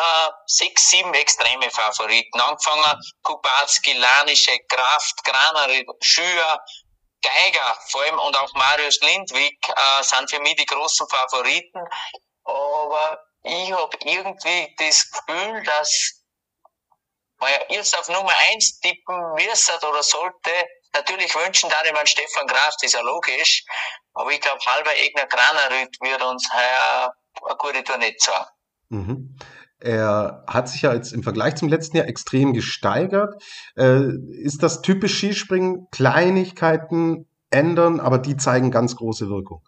sechs, 0.47 0.91
sieben 0.91 1.13
extreme 1.15 1.71
Favoriten. 1.71 2.41
Angefangen 2.41 3.01
Kubacki, 3.23 3.93
Lanischek, 3.93 4.69
Kraft, 4.69 5.23
Graner, 5.25 5.69
Schüer, 6.01 6.61
Geiger, 7.23 7.79
vor 7.89 8.03
allem 8.03 8.19
und 8.19 8.37
auch 8.39 8.53
Marius 8.55 9.01
Lindwig 9.01 9.59
äh, 9.69 10.03
sind 10.03 10.31
für 10.31 10.41
mich 10.41 10.57
die 10.57 10.67
großen 10.67 11.07
Favoriten. 11.09 11.81
Aber 12.45 13.19
ich 13.43 13.73
habe 13.73 13.97
irgendwie 14.05 14.75
das 14.79 15.11
Gefühl, 15.11 15.63
dass 15.65 16.23
man 17.39 17.51
jetzt 17.69 17.99
auf 17.99 18.09
Nummer 18.09 18.33
eins 18.51 18.81
tippen 18.81 19.35
müsste 19.35 19.87
oder 19.87 20.03
sollte, 20.03 20.51
natürlich 20.93 21.35
wünschen 21.35 21.71
da 21.71 21.85
jemand 21.85 22.09
Stefan 22.09 22.47
Graf, 22.47 22.75
das 22.75 22.83
ist 22.85 22.93
ja 22.95 23.01
logisch, 23.01 23.65
aber 24.15 24.31
ich 24.31 24.41
glaube, 24.41 24.61
halber 24.67 24.95
Egner 24.97 25.27
Granerüt 25.27 25.97
wird 26.01 26.23
uns 26.23 26.49
heuer 26.53 27.15
eine 27.47 27.57
gute 27.57 27.85
Tournee 27.85 28.17
zeigen. 28.17 28.47
Mhm. 28.89 29.39
Er 29.81 30.45
hat 30.47 30.69
sich 30.69 30.83
ja 30.83 30.93
jetzt 30.93 31.13
im 31.13 31.23
Vergleich 31.23 31.57
zum 31.57 31.69
letzten 31.69 31.97
Jahr 31.97 32.07
extrem 32.07 32.53
gesteigert. 32.53 33.43
Äh, 33.77 34.13
ist 34.33 34.63
das 34.63 34.83
typisch 34.83 35.17
Skispringen? 35.17 35.87
Kleinigkeiten 35.91 37.27
ändern, 37.51 37.99
aber 37.99 38.19
die 38.19 38.37
zeigen 38.37 38.71
ganz 38.71 38.97
große 38.97 39.29
Wirkung. 39.29 39.63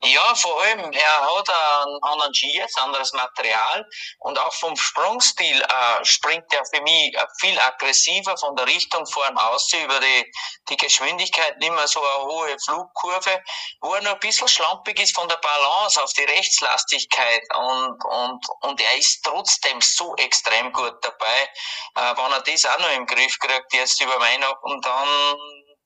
Ja, 0.00 0.32
vor 0.36 0.62
allem, 0.62 0.92
er 0.92 1.20
hat 1.20 1.50
einen 1.50 2.02
anderen 2.02 2.32
ein 2.32 2.82
anderes 2.84 3.12
Material. 3.14 3.84
Und 4.20 4.38
auch 4.38 4.54
vom 4.54 4.76
Sprungstil 4.76 5.60
äh, 5.60 6.04
springt 6.04 6.52
er 6.52 6.64
für 6.72 6.80
mich 6.82 7.14
äh, 7.16 7.26
viel 7.40 7.58
aggressiver 7.58 8.36
von 8.36 8.54
der 8.54 8.66
Richtung 8.66 9.04
vorn 9.06 9.36
aus 9.36 9.72
über 9.72 9.98
die, 9.98 10.32
die 10.68 10.76
Geschwindigkeit, 10.76 11.58
nicht 11.58 11.72
mehr 11.72 11.88
so 11.88 12.00
eine 12.00 12.24
hohe 12.24 12.56
Flugkurve, 12.64 13.42
wo 13.80 13.94
er 13.94 14.02
noch 14.02 14.12
ein 14.12 14.20
bisschen 14.20 14.46
schlampig 14.46 15.00
ist 15.00 15.16
von 15.16 15.28
der 15.28 15.38
Balance 15.38 16.00
auf 16.00 16.12
die 16.12 16.24
Rechtslastigkeit. 16.24 17.42
Und, 17.56 18.04
und, 18.04 18.46
und 18.60 18.80
er 18.80 18.96
ist 18.98 19.24
trotzdem 19.24 19.80
so 19.80 20.14
extrem 20.14 20.72
gut 20.72 20.94
dabei. 21.02 21.50
Äh, 21.96 22.16
wenn 22.16 22.32
er 22.32 22.42
das 22.42 22.64
auch 22.66 22.78
noch 22.78 22.92
im 22.92 23.06
Griff 23.06 23.36
kriegt, 23.40 23.72
jetzt 23.72 24.00
über 24.00 24.20
Weihnachten, 24.20 24.80
dann, 24.80 25.38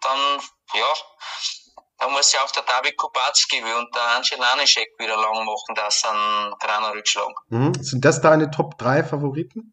dann, 0.02 0.42
ja, 0.74 0.94
da 2.02 2.08
muss 2.08 2.32
ja 2.32 2.42
auch 2.42 2.50
der 2.50 2.64
David 2.64 2.96
Kubacki 2.96 3.62
und 3.62 3.94
der 3.94 4.02
Angel 4.16 4.38
Lanischek 4.38 4.88
wieder 4.98 5.16
lang 5.16 5.44
machen, 5.44 5.74
dass 5.76 6.04
ein 6.04 6.52
kleiner 6.58 6.92
Rückschlag. 6.94 7.30
Mhm. 7.48 7.74
Sind 7.74 8.04
das 8.04 8.20
deine 8.20 8.50
Top 8.50 8.76
3 8.78 9.04
Favoriten? 9.04 9.72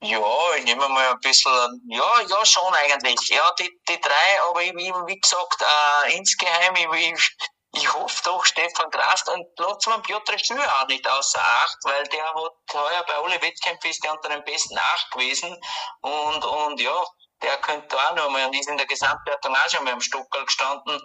Ja, 0.00 0.20
ich 0.56 0.64
nehme 0.64 0.88
mal 0.88 1.10
ein 1.10 1.20
bisschen, 1.20 1.80
ja, 1.88 2.20
ja, 2.28 2.44
schon 2.44 2.72
eigentlich. 2.72 3.28
Ja, 3.30 3.50
die, 3.58 3.70
die 3.88 4.00
drei, 4.00 4.42
aber 4.48 4.62
ich, 4.62 4.72
wie 4.74 5.20
gesagt, 5.20 5.60
äh, 5.60 6.16
insgeheim, 6.16 6.74
ich, 6.76 7.12
ich, 7.12 7.36
ich 7.74 7.92
hoffe 7.92 8.22
doch 8.24 8.44
Stefan 8.44 8.90
Kraft 8.90 9.28
und 9.28 9.46
lass 9.58 9.86
man 9.86 10.02
Piotr 10.02 10.38
Schür 10.38 10.64
auch 10.80 10.86
nicht 10.86 11.08
außer 11.08 11.40
Acht, 11.40 11.78
weil 11.84 12.04
der 12.04 12.24
hat 12.24 12.74
heuer 12.74 13.04
bei 13.06 13.14
alle 13.14 13.42
Wettkämpfen 13.42 13.90
ist 13.90 14.04
der 14.04 14.12
unter 14.12 14.28
den 14.28 14.44
besten 14.44 14.76
Acht 14.76 15.10
gewesen 15.12 15.56
und, 16.00 16.44
und 16.44 16.80
ja, 16.80 17.04
der 17.42 17.56
könnte 17.58 17.96
auch 17.96 18.14
noch 18.14 18.30
mal 18.30 18.46
und 18.46 18.54
ist 18.54 18.68
in 18.68 18.76
der 18.76 18.86
Gesamtwertung 18.86 19.54
auch 19.54 19.68
schon 19.68 19.84
mal 19.84 19.92
am 19.92 20.00
Stockerl 20.00 20.44
gestanden. 20.44 21.00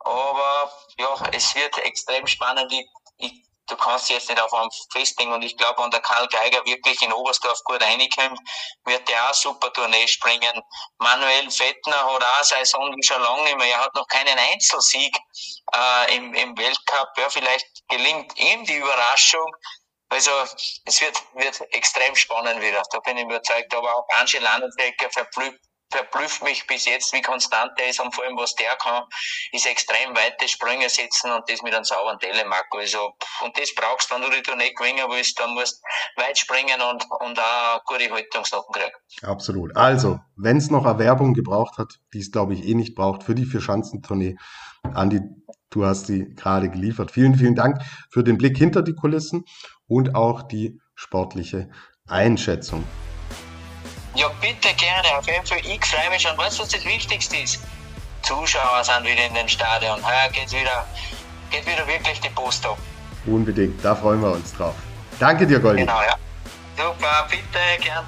Aber 0.00 0.72
ja, 0.98 1.14
es 1.32 1.54
wird 1.54 1.76
extrem 1.78 2.26
spannend. 2.26 2.72
Ich, 2.72 2.86
ich, 3.18 3.32
du 3.66 3.76
kannst 3.76 4.08
jetzt 4.10 4.28
nicht 4.28 4.40
auf 4.40 4.52
einem 4.52 4.70
festlegen 4.92 5.32
und 5.32 5.42
ich 5.42 5.56
glaube, 5.56 5.82
wenn 5.82 5.90
der 5.90 6.00
Karl 6.00 6.26
Geiger 6.28 6.64
wirklich 6.64 7.00
in 7.02 7.12
Oberstdorf 7.12 7.62
gut 7.64 7.82
reinkommt, 7.82 8.40
wird 8.84 9.08
der 9.08 9.30
auch 9.30 9.34
super 9.34 9.72
Tournee 9.72 10.08
springen. 10.08 10.62
Manuel 10.98 11.50
Fettner 11.50 12.14
hat 12.14 12.24
auch 12.24 12.44
seine 12.44 12.64
Saison 12.64 12.94
schon 13.02 13.22
lange 13.22 13.44
nicht 13.44 13.56
mehr. 13.58 13.74
Er 13.74 13.84
hat 13.84 13.94
noch 13.94 14.06
keinen 14.08 14.38
Einzelsieg 14.38 15.16
äh, 15.74 16.16
im, 16.16 16.34
im 16.34 16.56
Weltcup. 16.56 17.08
Ja, 17.18 17.28
vielleicht 17.28 17.66
gelingt 17.88 18.38
ihm 18.38 18.64
die 18.64 18.76
Überraschung. 18.76 19.52
Also 20.10 20.30
es 20.84 21.00
wird, 21.00 21.16
wird 21.34 21.60
extrem 21.72 22.14
spannend 22.16 22.60
wieder, 22.60 22.82
da 22.90 22.98
bin 23.00 23.16
ich 23.16 23.24
überzeugt. 23.24 23.74
Aber 23.74 23.96
auch 23.96 24.06
Angel 24.20 24.42
Landenbecker 24.42 25.08
verblüfft, 25.10 25.60
verblüfft 25.90 26.42
mich 26.42 26.66
bis 26.66 26.86
jetzt, 26.86 27.12
wie 27.12 27.20
konstant 27.22 27.72
der 27.78 27.90
ist 27.90 28.00
und 28.00 28.14
vor 28.14 28.24
allem, 28.24 28.36
was 28.36 28.54
der 28.54 28.74
kann, 28.76 29.04
ist 29.52 29.66
extrem 29.66 30.14
weite 30.14 30.48
Sprünge 30.48 30.88
setzen 30.88 31.30
und 31.30 31.48
das 31.48 31.62
mit 31.62 31.74
einem 31.74 31.84
sauberen 31.84 32.18
Telemark. 32.18 32.66
Also, 32.72 33.12
und 33.44 33.56
das 33.58 33.74
brauchst 33.74 34.10
du, 34.10 34.14
wenn 34.14 34.22
du 34.22 34.30
die 34.30 34.42
Tournee 34.42 34.72
gewinnen 34.72 35.06
willst, 35.08 35.38
dann 35.38 35.54
musst 35.54 35.80
du 36.16 36.22
weit 36.22 36.38
springen 36.38 36.80
und, 36.80 37.04
und 37.20 37.38
auch 37.38 37.84
gute 37.84 38.10
Haltungsnoten 38.10 38.72
kriegen. 38.72 38.92
Absolut. 39.22 39.76
Also, 39.76 40.18
wenn 40.36 40.56
es 40.56 40.70
noch 40.70 40.86
Erwerbung 40.86 41.34
gebraucht 41.34 41.78
hat, 41.78 41.92
die 42.14 42.20
es 42.20 42.30
glaube 42.30 42.54
ich 42.54 42.64
eh 42.64 42.74
nicht 42.74 42.94
braucht 42.94 43.22
für 43.24 43.34
die 43.34 43.44
Vier-Schanzentournee, 43.44 44.36
Andi, 44.94 45.20
du 45.70 45.84
hast 45.84 46.06
sie 46.06 46.34
gerade 46.34 46.70
geliefert. 46.70 47.10
Vielen, 47.10 47.34
vielen 47.34 47.54
Dank 47.54 47.82
für 48.10 48.24
den 48.24 48.38
Blick 48.38 48.56
hinter 48.56 48.82
die 48.82 48.94
Kulissen 48.94 49.44
und 49.90 50.14
auch 50.14 50.42
die 50.42 50.80
sportliche 50.94 51.68
Einschätzung. 52.06 52.84
Ja, 54.14 54.28
bitte 54.40 54.72
gerne. 54.76 55.18
Auf 55.18 55.26
jeden 55.26 55.44
Fall, 55.44 55.58
ich 55.58 55.84
freue 55.84 56.08
mich 56.10 56.22
schon. 56.22 56.36
Weißt 56.38 56.58
du, 56.58 56.62
was 56.62 56.70
das 56.70 56.84
Wichtigste 56.84 57.36
ist? 57.36 57.60
Zuschauer 58.22 58.84
sind 58.84 59.04
wieder 59.04 59.26
in 59.26 59.34
den 59.34 59.48
Stadion. 59.48 59.98
Heuer 60.04 60.28
geht 60.32 60.52
wieder, 60.52 60.86
geht 61.50 61.66
wieder 61.66 61.86
wirklich 61.86 62.20
die 62.20 62.28
Post 62.30 62.64
ab. 62.64 62.78
Unbedingt, 63.26 63.84
da 63.84 63.94
freuen 63.94 64.20
wir 64.20 64.32
uns 64.32 64.54
drauf. 64.54 64.74
Danke 65.18 65.46
dir, 65.46 65.58
Goldi. 65.58 65.82
Genau, 65.82 66.00
ja. 66.02 66.16
Super, 66.76 67.26
bitte, 67.28 67.82
gern. 67.82 68.04